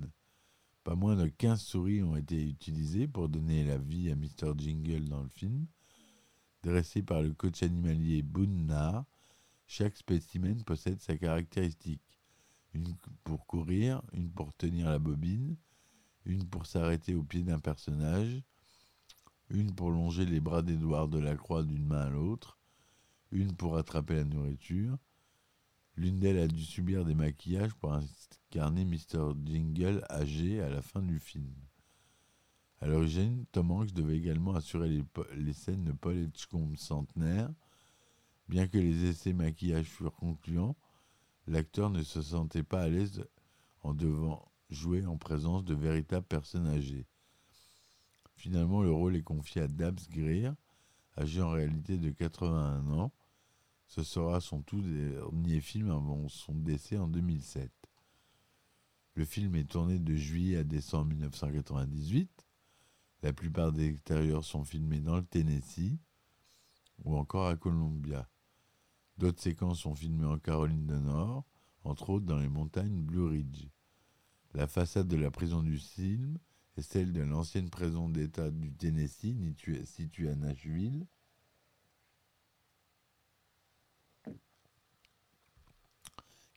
Pas 0.84 0.96
moins 0.96 1.14
de 1.14 1.28
15 1.28 1.60
souris 1.60 2.02
ont 2.02 2.16
été 2.16 2.44
utilisées 2.44 3.06
pour 3.06 3.28
donner 3.28 3.64
la 3.64 3.78
vie 3.78 4.10
à 4.10 4.16
Mr. 4.16 4.52
Jingle 4.56 5.08
dans 5.08 5.22
le 5.22 5.28
film. 5.28 5.66
Dressé 6.64 7.02
par 7.02 7.22
le 7.22 7.32
coach 7.34 7.62
animalier 7.62 8.22
Boone 8.22 8.66
Nar, 8.66 9.04
chaque 9.66 9.96
spécimen 9.96 10.62
possède 10.64 11.00
sa 11.00 11.16
caractéristique. 11.16 12.20
Une 12.74 12.94
pour 13.22 13.46
courir, 13.46 14.02
une 14.12 14.30
pour 14.30 14.54
tenir 14.54 14.90
la 14.90 14.98
bobine, 14.98 15.56
une 16.24 16.44
pour 16.46 16.66
s'arrêter 16.66 17.14
au 17.14 17.22
pied 17.22 17.42
d'un 17.42 17.58
personnage, 17.58 18.42
une 19.50 19.74
pour 19.74 19.90
longer 19.90 20.24
les 20.24 20.40
bras 20.40 20.62
d'Édouard 20.62 21.08
Delacroix 21.08 21.62
d'une 21.62 21.86
main 21.86 22.06
à 22.06 22.10
l'autre, 22.10 22.58
une 23.30 23.54
pour 23.54 23.76
attraper 23.76 24.16
la 24.16 24.24
nourriture. 24.24 24.98
L'une 25.96 26.18
d'elles 26.20 26.38
a 26.38 26.48
dû 26.48 26.64
subir 26.64 27.04
des 27.04 27.14
maquillages 27.14 27.74
pour 27.74 27.92
incarner 27.92 28.84
Mr. 28.84 29.32
Jingle 29.44 30.04
âgé 30.10 30.62
à 30.62 30.70
la 30.70 30.80
fin 30.80 31.02
du 31.02 31.18
film. 31.18 31.52
À 32.80 32.86
l'origine, 32.86 33.44
Tom 33.52 33.70
Hanks 33.70 33.92
devait 33.92 34.16
également 34.16 34.54
assurer 34.54 35.04
les, 35.36 35.52
scènes 35.52 35.84
de 35.84 35.92
Paul 35.92 36.16
Edgecombe 36.16 36.76
centenaire. 36.76 37.48
Bien 38.48 38.66
que 38.66 38.78
les 38.78 39.04
essais 39.04 39.32
maquillage 39.32 39.86
furent 39.86 40.16
concluants, 40.16 40.76
l'acteur 41.46 41.90
ne 41.90 42.02
se 42.02 42.20
sentait 42.20 42.64
pas 42.64 42.82
à 42.82 42.88
l'aise 42.88 43.24
en 43.82 43.94
devant 43.94 44.50
jouer 44.70 45.06
en 45.06 45.16
présence 45.16 45.64
de 45.64 45.74
véritables 45.74 46.26
personnes 46.26 46.66
âgées. 46.66 47.06
Finalement, 48.34 48.82
le 48.82 48.90
rôle 48.90 49.14
est 49.14 49.22
confié 49.22 49.62
à 49.62 49.68
Dabs 49.68 50.08
Greer, 50.10 50.52
âgé 51.16 51.40
en 51.40 51.50
réalité 51.50 51.98
de 51.98 52.10
81 52.10 52.90
ans. 52.90 53.12
Ce 53.94 54.02
sera 54.02 54.40
son 54.40 54.62
tout 54.62 54.80
dernier 54.80 55.60
film 55.60 55.90
avant 55.90 56.26
son 56.26 56.54
décès 56.54 56.96
en 56.96 57.08
2007. 57.08 57.70
Le 59.16 59.24
film 59.26 59.54
est 59.54 59.68
tourné 59.68 59.98
de 59.98 60.14
juillet 60.14 60.56
à 60.56 60.64
décembre 60.64 61.08
1998. 61.08 62.30
La 63.22 63.34
plupart 63.34 63.70
des 63.70 63.88
extérieurs 63.88 64.46
sont 64.46 64.64
filmés 64.64 65.00
dans 65.00 65.16
le 65.16 65.26
Tennessee 65.26 65.98
ou 67.04 67.14
encore 67.18 67.48
à 67.48 67.54
Columbia. 67.54 68.26
D'autres 69.18 69.42
séquences 69.42 69.80
sont 69.80 69.94
filmées 69.94 70.24
en 70.24 70.38
Caroline 70.38 70.86
du 70.86 70.94
Nord, 70.94 71.44
entre 71.84 72.08
autres 72.08 72.24
dans 72.24 72.38
les 72.38 72.48
montagnes 72.48 73.02
Blue 73.02 73.26
Ridge. 73.26 73.68
La 74.54 74.68
façade 74.68 75.06
de 75.06 75.18
la 75.18 75.30
prison 75.30 75.62
du 75.62 75.76
film 75.76 76.38
est 76.78 76.82
celle 76.82 77.12
de 77.12 77.20
l'ancienne 77.20 77.68
prison 77.68 78.08
d'État 78.08 78.50
du 78.50 78.72
Tennessee, 78.72 79.36
située 79.84 80.30
à 80.30 80.34
Nashville. 80.34 81.06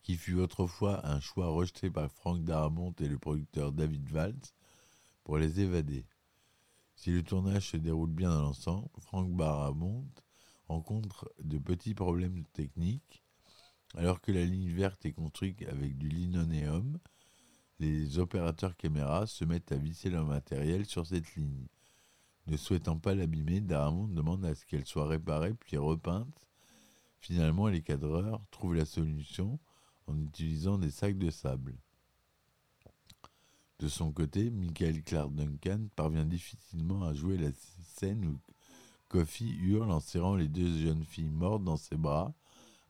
Qui 0.05 0.17
fut 0.17 0.35
autrefois 0.35 1.03
un 1.07 1.19
choix 1.19 1.47
rejeté 1.47 1.89
par 1.89 2.11
Frank 2.11 2.43
Darabont 2.43 2.93
et 2.99 3.07
le 3.07 3.17
producteur 3.17 3.71
David 3.71 4.11
Waltz 4.11 4.53
pour 5.23 5.39
les 5.39 5.61
évader. 5.61 6.05
Si 6.93 7.09
le 7.09 7.23
tournage 7.23 7.71
se 7.71 7.77
déroule 7.77 8.11
bien 8.11 8.29
dans 8.29 8.43
l'ensemble, 8.43 8.87
Frank 8.99 9.35
Darabont 9.35 10.05
rencontre 10.67 11.33
de 11.43 11.57
petits 11.57 11.95
problèmes 11.95 12.43
techniques. 12.53 13.23
Alors 13.95 14.21
que 14.21 14.31
la 14.31 14.45
ligne 14.45 14.69
verte 14.69 15.03
est 15.07 15.11
construite 15.11 15.63
avec 15.67 15.97
du 15.97 16.07
linoléum, 16.07 16.99
les 17.79 18.19
opérateurs 18.19 18.77
caméras 18.77 19.25
se 19.25 19.43
mettent 19.43 19.71
à 19.71 19.77
visser 19.77 20.11
leur 20.11 20.27
matériel 20.27 20.85
sur 20.85 21.07
cette 21.07 21.33
ligne. 21.33 21.65
Ne 22.45 22.57
souhaitant 22.57 22.99
pas 22.99 23.15
l'abîmer, 23.15 23.59
Darabont 23.59 24.07
demande 24.07 24.45
à 24.45 24.53
ce 24.53 24.67
qu'elle 24.67 24.85
soit 24.85 25.07
réparée 25.07 25.55
puis 25.55 25.77
repeinte. 25.77 26.47
Finalement, 27.21 27.69
les 27.69 27.81
cadreurs 27.81 28.45
trouvent 28.51 28.75
la 28.75 28.85
solution 28.85 29.59
en 30.07 30.19
utilisant 30.21 30.77
des 30.77 30.91
sacs 30.91 31.17
de 31.17 31.29
sable. 31.29 31.75
De 33.79 33.87
son 33.87 34.11
côté, 34.11 34.49
Michael 34.51 35.03
Clark 35.03 35.33
Duncan 35.33 35.87
parvient 35.95 36.25
difficilement 36.25 37.03
à 37.03 37.13
jouer 37.13 37.37
la 37.37 37.49
scène 37.83 38.25
où 38.25 38.39
Coffee 39.09 39.55
hurle 39.57 39.91
en 39.91 39.99
serrant 39.99 40.35
les 40.35 40.47
deux 40.47 40.77
jeunes 40.77 41.03
filles 41.03 41.29
mortes 41.29 41.63
dans 41.63 41.77
ses 41.77 41.97
bras 41.97 42.33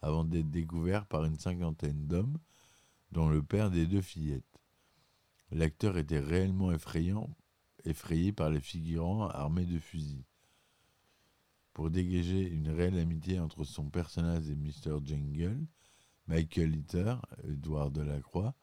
avant 0.01 0.23
d'être 0.23 0.51
découvert 0.51 1.05
par 1.07 1.25
une 1.25 1.37
cinquantaine 1.37 2.07
d'hommes, 2.07 2.37
dont 3.11 3.27
le 3.27 3.41
père 3.41 3.71
des 3.71 3.87
deux 3.87 4.01
fillettes. 4.01 4.43
L'acteur 5.51 5.97
était 5.97 6.19
réellement 6.19 6.71
effrayant, 6.71 7.29
effrayé 7.85 8.31
par 8.31 8.49
les 8.49 8.59
figurants 8.59 9.27
armés 9.27 9.65
de 9.65 9.79
fusils. 9.79 10.23
Pour 11.73 11.89
dégager 11.89 12.47
une 12.47 12.69
réelle 12.69 12.99
amitié 12.99 13.39
entre 13.39 13.63
son 13.63 13.89
personnage 13.89 14.49
et 14.49 14.55
Mr. 14.55 14.99
Jungle, 15.03 15.65
Michael 16.27 16.71
Litter, 16.71 17.15
Edouard 17.43 17.91
Delacroix, 17.91 18.55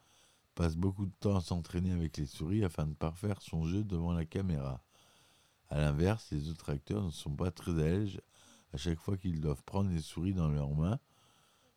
passe 0.55 0.77
beaucoup 0.77 1.07
de 1.07 1.15
temps 1.21 1.37
à 1.37 1.41
s'entraîner 1.41 1.93
avec 1.93 2.17
les 2.17 2.27
souris 2.27 2.65
afin 2.65 2.87
de 2.87 2.95
parfaire 2.95 3.41
son 3.41 3.65
jeu 3.65 3.85
devant 3.85 4.13
la 4.13 4.25
caméra. 4.25 4.83
A 5.71 5.79
l'inverse, 5.79 6.31
les 6.33 6.51
autres 6.51 6.71
acteurs 6.71 7.05
ne 7.05 7.11
sont 7.11 7.35
pas 7.35 7.51
très 7.51 7.73
à 7.73 7.89
l'aise 7.89 8.21
à 8.73 8.77
chaque 8.77 8.99
fois 8.99 9.17
qu'ils 9.17 9.41
doivent 9.41 9.63
prendre 9.65 9.91
les 9.91 10.03
souris 10.03 10.35
dans 10.35 10.49
leurs 10.49 10.75
mains. 10.75 10.99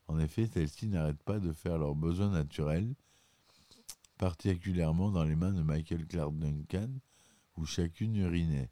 En 0.07 0.19
effet, 0.19 0.47
celles-ci 0.47 0.87
n'arrêtent 0.87 1.23
pas 1.23 1.39
de 1.39 1.53
faire 1.53 1.77
leurs 1.77 1.95
besoins 1.95 2.29
naturels, 2.29 2.95
particulièrement 4.17 5.11
dans 5.11 5.23
les 5.23 5.35
mains 5.35 5.53
de 5.53 5.61
Michael 5.61 6.05
Clark 6.07 6.35
Duncan, 6.37 6.89
où 7.57 7.65
chacune 7.65 8.15
urinait. 8.15 8.71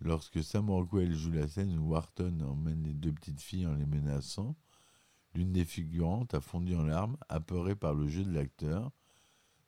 Lorsque 0.00 0.42
Sam 0.42 0.70
Rockwell 0.70 1.14
joue 1.14 1.32
la 1.32 1.46
scène 1.46 1.78
où 1.78 1.90
Wharton 1.90 2.40
emmène 2.40 2.82
les 2.82 2.94
deux 2.94 3.12
petites 3.12 3.40
filles 3.40 3.66
en 3.66 3.74
les 3.74 3.86
menaçant, 3.86 4.56
l'une 5.34 5.52
des 5.52 5.64
figurantes 5.64 6.34
a 6.34 6.40
fondu 6.40 6.74
en 6.74 6.82
larmes, 6.82 7.16
apeurée 7.28 7.76
par 7.76 7.94
le 7.94 8.08
jeu 8.08 8.24
de 8.24 8.32
l'acteur. 8.32 8.90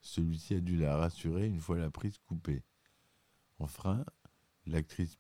Celui-ci 0.01 0.55
a 0.55 0.61
dû 0.61 0.77
la 0.77 0.97
rassurer 0.97 1.47
une 1.47 1.61
fois 1.61 1.79
la 1.79 1.91
prise 1.91 2.19
coupée. 2.19 2.63
Enfin, 3.59 4.05
l'actrice 4.67 5.17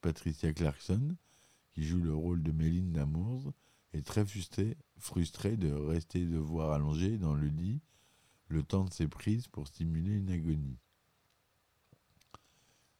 Patricia 0.00 0.52
Clarkson, 0.52 1.16
qui 1.72 1.84
joue 1.84 2.00
le 2.00 2.14
rôle 2.14 2.42
de 2.42 2.52
Méline 2.52 2.92
Damours, 2.92 3.52
est 3.92 4.06
très 4.06 4.24
frustrée, 4.24 4.76
frustrée 4.98 5.56
de 5.56 5.72
rester 5.72 6.24
devoir 6.24 6.72
allonger 6.72 7.18
dans 7.18 7.34
le 7.34 7.48
lit 7.48 7.80
le 8.48 8.62
temps 8.62 8.84
de 8.84 8.92
ses 8.92 9.08
prises 9.08 9.48
pour 9.48 9.68
stimuler 9.68 10.12
une 10.12 10.30
agonie. 10.30 10.78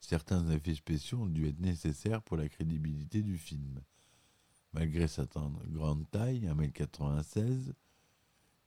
Certains 0.01 0.49
effets 0.51 0.75
spéciaux 0.75 1.21
ont 1.21 1.27
dû 1.27 1.47
être 1.47 1.61
nécessaires 1.61 2.23
pour 2.23 2.37
la 2.37 2.49
crédibilité 2.49 3.23
du 3.23 3.37
film. 3.37 3.81
Malgré 4.73 5.09
sa 5.09 5.27
grande 5.27 6.09
taille, 6.11 6.47
1m96, 6.47 7.73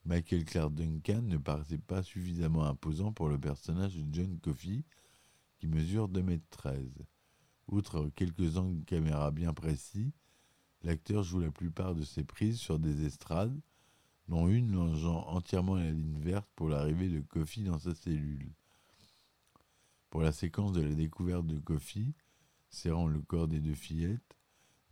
Michael 0.04 0.44
Clark 0.44 0.74
Duncan 0.74 1.22
ne 1.22 1.38
paraissait 1.38 1.78
pas 1.78 2.02
suffisamment 2.02 2.64
imposant 2.64 3.12
pour 3.12 3.30
le 3.30 3.38
personnage 3.38 3.96
de 3.96 4.04
John 4.12 4.38
Coffey, 4.40 4.84
qui 5.58 5.66
mesure 5.66 6.10
2m13. 6.10 6.90
Outre 7.68 8.10
quelques 8.14 8.58
angles 8.58 8.80
de 8.80 8.84
caméra 8.84 9.30
bien 9.30 9.54
précis, 9.54 10.12
l'acteur 10.82 11.22
joue 11.22 11.40
la 11.40 11.50
plupart 11.50 11.94
de 11.94 12.04
ses 12.04 12.22
prises 12.22 12.58
sur 12.58 12.78
des 12.78 13.06
estrades, 13.06 13.58
dont 14.28 14.48
une 14.48 14.72
longeant 14.72 15.26
entièrement 15.28 15.76
la 15.76 15.90
ligne 15.90 16.20
verte 16.20 16.48
pour 16.54 16.68
l'arrivée 16.68 17.08
de 17.08 17.20
Coffey 17.20 17.62
dans 17.62 17.78
sa 17.78 17.94
cellule. 17.94 18.52
Pour 20.10 20.20
la 20.20 20.32
séquence 20.32 20.72
de 20.72 20.82
la 20.82 20.94
découverte 20.94 21.46
de 21.46 21.58
Coffey, 21.58 22.12
serrant 22.68 23.06
le 23.06 23.22
corps 23.22 23.48
des 23.48 23.60
deux 23.60 23.74
fillettes, 23.74 24.36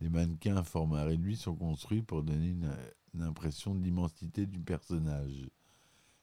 des 0.03 0.09
mannequins 0.09 0.57
à 0.57 0.63
format 0.63 1.05
réduit 1.05 1.37
sont 1.37 1.55
construits 1.55 2.01
pour 2.01 2.23
donner 2.23 2.49
une, 2.49 2.75
impression 3.21 3.73
d'immensité 3.73 4.45
du 4.45 4.59
personnage. 4.59 5.49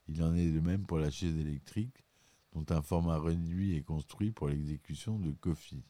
Il 0.06 0.22
en 0.22 0.34
est 0.34 0.50
de 0.50 0.60
même 0.60 0.84
pour 0.84 0.98
la 0.98 1.10
chaise 1.10 1.38
électrique, 1.38 2.04
dont 2.52 2.66
un 2.68 2.82
format 2.82 3.18
réduit 3.18 3.76
est 3.76 3.82
construit 3.82 4.32
pour 4.32 4.48
l'exécution 4.48 5.18
de 5.18 5.30
Coffee. 5.30 5.82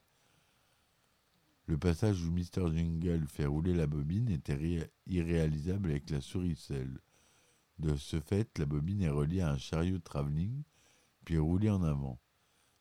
Le 1.66 1.78
passage 1.78 2.24
où 2.24 2.30
Mr. 2.30 2.72
Jingle 2.72 3.26
fait 3.26 3.46
rouler 3.46 3.74
la 3.74 3.88
bobine 3.88 4.30
était 4.30 4.88
irréalisable 5.08 5.90
avec 5.90 6.10
la 6.10 6.20
souris 6.20 6.54
seule. 6.54 7.00
De 7.80 7.96
ce 7.96 8.20
fait, 8.20 8.56
la 8.58 8.66
bobine 8.66 9.02
est 9.02 9.08
reliée 9.08 9.40
à 9.40 9.50
un 9.50 9.58
chariot 9.58 9.98
de 9.98 10.02
travelling, 10.04 10.62
puis 11.24 11.38
roulée 11.38 11.70
en 11.70 11.82
avant. 11.82 12.20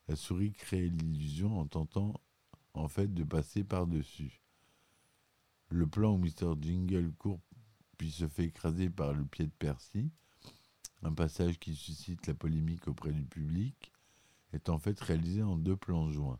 La 0.07 0.15
souris 0.15 0.51
crée 0.51 0.87
l'illusion 0.87 1.59
en 1.59 1.65
tentant 1.65 2.13
en 2.75 2.87
fait 2.87 3.11
de 3.11 3.23
passer 3.23 3.63
par-dessus. 3.63 4.39
Le 5.69 5.85
plan 5.85 6.13
où 6.13 6.17
Mr. 6.17 6.55
Jingle 6.59 7.11
court 7.13 7.39
puis 7.97 8.11
se 8.11 8.27
fait 8.27 8.45
écraser 8.45 8.89
par 8.89 9.13
le 9.13 9.25
pied 9.25 9.45
de 9.45 9.51
Percy, 9.51 10.11
un 11.03 11.13
passage 11.13 11.59
qui 11.59 11.75
suscite 11.75 12.27
la 12.27 12.33
polémique 12.33 12.87
auprès 12.87 13.11
du 13.11 13.25
public, 13.25 13.91
est 14.51 14.69
en 14.69 14.79
fait 14.79 14.99
réalisé 14.99 15.43
en 15.43 15.57
deux 15.57 15.77
plans 15.77 16.09
joints. 16.09 16.39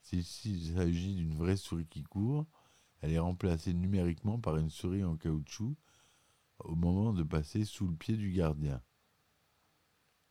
S'il 0.00 0.24
s'agit 0.24 1.16
d'une 1.16 1.34
vraie 1.34 1.56
souris 1.56 1.86
qui 1.86 2.02
court, 2.02 2.46
elle 3.00 3.12
est 3.12 3.18
remplacée 3.18 3.74
numériquement 3.74 4.38
par 4.38 4.56
une 4.56 4.70
souris 4.70 5.04
en 5.04 5.16
caoutchouc 5.16 5.76
au 6.60 6.74
moment 6.74 7.12
de 7.12 7.22
passer 7.22 7.64
sous 7.64 7.86
le 7.86 7.94
pied 7.94 8.16
du 8.16 8.32
gardien. 8.32 8.82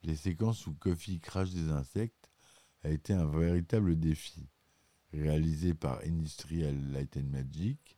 Les 0.04 0.16
séquences 0.16 0.66
où 0.66 0.74
Coffee 0.74 1.20
crache 1.20 1.52
des 1.52 1.70
insectes 1.70 2.32
a 2.84 2.90
été 2.90 3.14
un 3.14 3.28
véritable 3.28 3.98
défi. 3.98 4.50
Réalisé 5.14 5.74
par 5.74 6.00
Industrial 6.04 6.76
Light 6.92 7.16
and 7.18 7.30
Magic, 7.30 7.97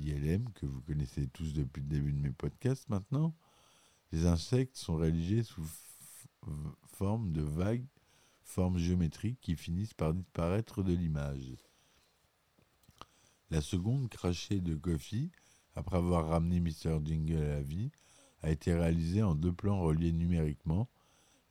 ILM, 0.00 0.48
que 0.54 0.66
vous 0.66 0.80
connaissez 0.82 1.26
tous 1.28 1.52
depuis 1.52 1.82
le 1.82 1.88
début 1.88 2.12
de 2.12 2.20
mes 2.20 2.32
podcasts 2.32 2.88
maintenant, 2.88 3.34
les 4.12 4.26
insectes 4.26 4.76
sont 4.76 4.96
réalisés 4.96 5.42
sous 5.42 5.64
forme 6.86 7.32
de 7.32 7.42
vagues 7.42 7.86
formes 8.42 8.78
géométriques 8.78 9.40
qui 9.40 9.56
finissent 9.56 9.94
par 9.94 10.12
disparaître 10.12 10.82
de 10.82 10.92
l'image. 10.92 11.56
La 13.50 13.60
seconde, 13.60 14.08
crachée 14.08 14.60
de 14.60 14.74
Coffee, 14.74 15.30
après 15.74 15.96
avoir 15.96 16.28
ramené 16.28 16.60
Mr. 16.60 16.98
Jingle 17.04 17.36
à 17.36 17.48
la 17.48 17.62
vie, 17.62 17.90
a 18.42 18.50
été 18.50 18.74
réalisée 18.74 19.22
en 19.22 19.34
deux 19.34 19.52
plans 19.52 19.80
reliés 19.80 20.12
numériquement, 20.12 20.88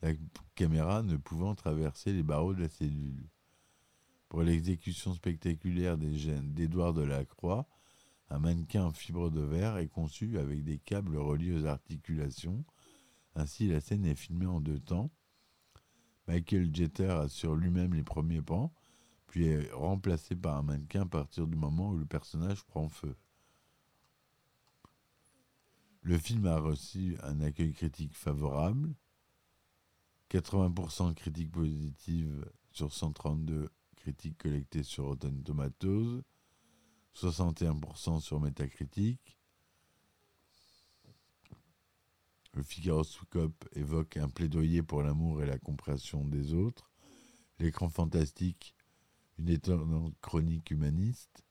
la 0.02 0.12
caméra 0.56 1.04
ne 1.04 1.18
pouvant 1.18 1.56
traverser 1.56 2.14
les 2.14 2.24
barreaux 2.24 2.54
de 2.54 2.62
la 2.62 2.70
cellule. 2.70 3.30
Pour 4.28 4.44
l'exécution 4.44 5.14
spectaculaire 5.14 5.98
d'Édouard 5.98 6.94
de 6.94 7.02
la 7.02 7.26
Croix, 7.26 7.68
un 8.30 8.40
mannequin 8.40 8.86
en 8.86 8.92
fibre 8.92 9.30
de 9.30 9.42
verre 9.42 9.78
est 9.78 9.88
conçu 9.88 10.38
avec 10.38 10.64
des 10.64 10.78
câbles 10.78 11.18
reliés 11.18 11.54
aux 11.54 11.66
articulations. 11.66 12.64
Ainsi, 13.36 13.68
la 13.68 13.82
scène 13.82 14.06
est 14.06 14.16
filmée 14.16 14.46
en 14.46 14.62
deux 14.62 14.80
temps. 14.80 15.10
Michael 16.28 16.76
Jeter 16.76 17.10
assure 17.10 17.56
lui-même 17.56 17.94
les 17.94 18.04
premiers 18.04 18.42
pans, 18.42 18.72
puis 19.28 19.48
est 19.48 19.72
remplacé 19.72 20.36
par 20.36 20.58
un 20.58 20.62
mannequin 20.62 21.02
à 21.02 21.06
partir 21.08 21.48
du 21.48 21.56
moment 21.56 21.90
où 21.90 21.98
le 21.98 22.06
personnage 22.06 22.64
prend 22.66 22.88
feu. 22.88 23.16
Le 26.02 26.18
film 26.18 26.46
a 26.46 26.60
reçu 26.60 27.18
un 27.24 27.42
accueil 27.42 27.74
critique 27.74 28.16
favorable, 28.16 28.94
80% 30.30 31.10
de 31.10 31.14
critiques 31.14 31.52
positives 31.52 32.46
sur 32.72 32.94
132 32.94 33.70
critiques 33.96 34.38
collectées 34.38 34.84
sur 34.84 35.06
Rotten 35.06 35.44
Tomatoes, 35.44 36.22
61% 37.16 38.20
sur 38.20 38.40
Metacritic. 38.40 39.38
Le 42.54 42.64
Figaroscope 42.64 43.70
évoque 43.74 44.18
un 44.18 44.30
plaidoyer 44.30 44.82
pour 44.82 45.04
l'amour 45.04 45.44
et 45.44 45.46
la 45.46 45.60
compréhension 45.60 46.26
des 46.26 46.54
autres. 46.54 46.90
L'écran 47.60 47.90
fantastique, 47.90 48.76
une 49.38 49.50
étonnante 49.50 50.16
chronique 50.22 50.72
humaniste. 50.72 51.44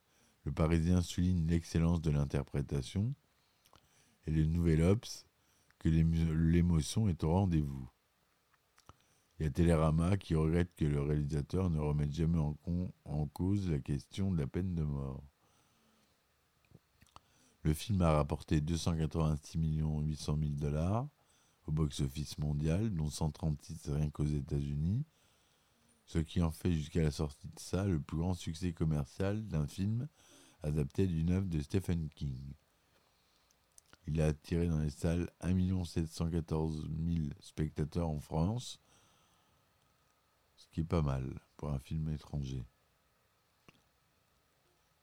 Le 0.45 0.53
Parisien 0.53 1.03
souligne 1.03 1.47
l'excellence 1.47 2.01
de 2.01 2.11
l'interprétation. 2.11 3.15
Et 4.27 4.31
le 4.31 4.45
Nouvel 4.45 4.83
Ops, 4.83 5.27
que 5.79 5.89
l'émotion 5.89 7.09
est 7.09 7.23
au 7.25 7.33
rendez-vous. 7.33 7.89
Il 9.39 9.45
y 9.45 9.47
a 9.47 9.51
Télérama 9.51 10.17
qui 10.17 10.35
regrette 10.35 10.75
que 10.75 10.85
le 10.85 11.01
réalisateur 11.01 11.71
ne 11.71 11.79
remette 11.79 12.13
jamais 12.13 12.39
en 13.05 13.27
cause 13.29 13.71
la 13.71 13.79
question 13.79 14.33
de 14.33 14.39
la 14.39 14.47
peine 14.49 14.75
de 14.75 14.83
mort. 14.83 15.23
Le 17.69 17.75
film 17.75 18.01
a 18.01 18.13
rapporté 18.13 18.63
286 18.63 19.59
800 19.59 20.39
000 20.41 20.53
dollars 20.53 21.07
au 21.67 21.71
box-office 21.71 22.39
mondial, 22.39 22.89
dont 22.95 23.11
136 23.11 23.91
rien 23.91 24.09
qu'aux 24.09 24.25
États-Unis, 24.25 25.05
ce 26.07 26.19
qui 26.19 26.41
en 26.41 26.51
fait 26.51 26.73
jusqu'à 26.73 27.03
la 27.03 27.11
sortie 27.11 27.49
de 27.49 27.61
ça 27.61 27.85
le 27.85 28.01
plus 28.01 28.17
grand 28.17 28.33
succès 28.33 28.73
commercial 28.73 29.47
d'un 29.49 29.67
film 29.67 30.09
adapté 30.63 31.07
d'une 31.07 31.31
œuvre 31.31 31.47
de 31.47 31.61
Stephen 31.61 32.09
King. 32.09 32.55
Il 34.07 34.23
a 34.23 34.29
attiré 34.29 34.67
dans 34.67 34.81
les 34.81 34.89
salles 34.89 35.29
1 35.43 35.85
714 35.85 36.89
000 37.07 37.27
spectateurs 37.41 38.09
en 38.09 38.21
France, 38.21 38.81
ce 40.57 40.67
qui 40.69 40.81
est 40.81 40.85
pas 40.85 41.03
mal 41.03 41.39
pour 41.59 41.69
un 41.69 41.79
film 41.79 42.09
étranger. 42.09 42.65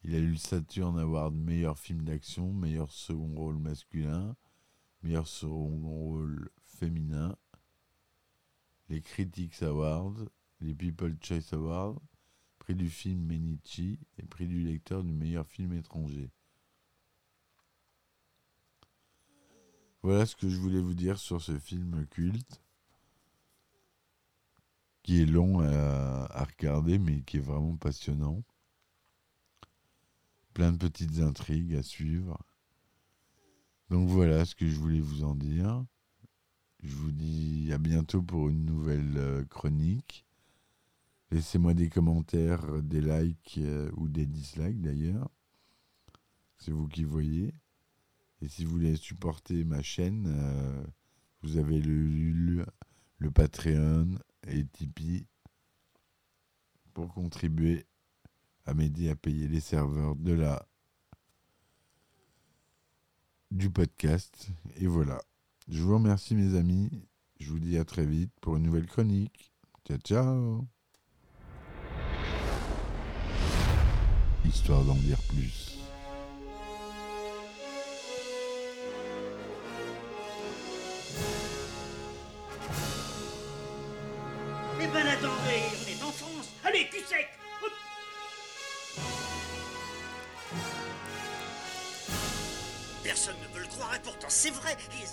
Il 0.08 0.14
a 0.14 0.20
eu 0.20 0.34
le 0.34 0.38
Saturn 0.38 1.00
Award 1.00 1.34
meilleur 1.34 1.80
film 1.80 2.04
d'action, 2.04 2.54
meilleur 2.54 2.92
second 2.92 3.34
rôle 3.34 3.58
masculin, 3.58 4.36
meilleur 5.02 5.28
second 5.28 5.82
rôle 5.82 6.52
féminin, 6.64 7.36
les 8.88 9.02
Critics 9.02 9.64
Awards, 9.64 10.14
les 10.62 10.76
People 10.76 11.18
Choice 11.24 11.54
Awards, 11.54 12.00
prix 12.60 12.76
du 12.76 12.88
film 12.88 13.26
Menichi 13.26 13.98
et 14.20 14.28
prix 14.28 14.46
du 14.46 14.62
lecteur 14.62 15.04
du 15.04 15.12
meilleur 15.12 15.48
film 15.48 15.74
étranger. 15.74 16.30
Voilà 20.04 20.28
ce 20.28 20.36
que 20.36 20.48
je 20.48 20.58
voulais 20.58 20.82
vous 20.82 20.94
dire 20.94 21.18
sur 21.18 21.42
ce 21.42 21.58
film 21.58 22.06
culte, 22.12 22.62
qui 25.02 25.24
est 25.24 25.26
long 25.26 25.62
à, 25.62 26.44
regarder, 26.44 27.00
mais 27.00 27.24
qui 27.24 27.38
est 27.38 27.40
vraiment 27.40 27.76
passionnant. 27.76 28.44
Plein 30.56 30.72
de 30.72 30.78
petites 30.78 31.20
intrigues 31.20 31.76
à 31.76 31.84
suivre. 31.84 32.40
Donc 33.90 34.08
voilà 34.08 34.46
ce 34.46 34.56
que 34.56 34.66
je 34.66 34.80
voulais 34.80 35.02
vous 35.02 35.26
en 35.26 35.36
dire. 35.36 35.86
Je 36.82 36.96
vous 36.96 37.12
dis 37.12 37.74
à 37.74 37.78
bientôt 37.78 38.22
pour 38.22 38.48
une 38.48 38.64
nouvelle 38.64 39.18
euh, 39.18 39.44
chronique. 39.44 40.26
Laissez-moi 41.30 41.74
des 41.74 41.90
commentaires, 41.90 42.82
des 42.82 43.02
likes 43.02 43.58
euh, 43.58 43.92
ou 43.98 44.08
des 44.08 44.26
dislikes 44.26 44.80
d'ailleurs. 44.80 45.30
C'est 46.58 46.72
vous 46.72 46.88
qui 46.88 47.04
voyez. 47.04 47.54
Et 48.42 48.48
si 48.48 48.64
vous 48.64 48.72
voulez 48.72 48.96
supporter 48.96 49.66
ma 49.66 49.82
chaîne, 49.82 50.26
euh, 50.28 50.84
vous 51.42 51.58
avez 51.58 51.82
le, 51.82 52.66
le 53.18 53.32
Patreon 53.32 54.16
et 54.48 54.66
Tipeee 54.68 55.28
pour 56.94 57.14
contribuer 57.14 57.86
m'aider 58.74 59.10
à 59.10 59.16
payer 59.16 59.48
les 59.48 59.60
serveurs 59.60 60.16
de 60.16 60.34
la 60.34 60.68
du 63.52 63.70
podcast. 63.70 64.48
Et 64.78 64.88
voilà. 64.88 65.22
Je 65.68 65.82
vous 65.82 65.96
remercie 65.96 66.36
mes 66.36 66.58
amis. 66.58 66.90
Je 67.40 67.50
vous 67.50 67.60
dis 67.60 67.78
à 67.78 67.86
très 67.86 68.06
vite 68.06 68.32
pour 68.42 68.56
une 68.58 68.64
nouvelle 68.64 68.88
chronique. 68.88 69.52
Ciao 69.88 69.98
ciao 70.00 70.68
Histoire 74.46 74.84
d'en 74.84 74.96
dire 74.96 75.18
plus. 75.30 75.65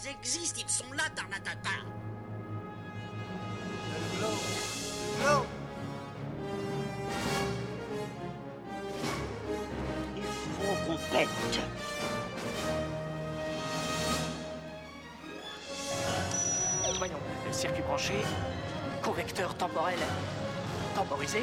Ils 0.05 0.09
existent, 0.11 0.61
ils 0.65 0.71
sont 0.71 0.93
là 0.93 1.05
la 1.31 1.39
data. 1.39 1.71
Il 10.17 10.23
faut 10.23 10.87
qu'on 10.87 10.97
pète. 11.17 11.29
Voyons, 16.99 17.17
circuit 17.51 17.83
branché, 17.83 18.15
convecteur 19.03 19.55
temporel 19.57 19.99
temporisé, 20.95 21.43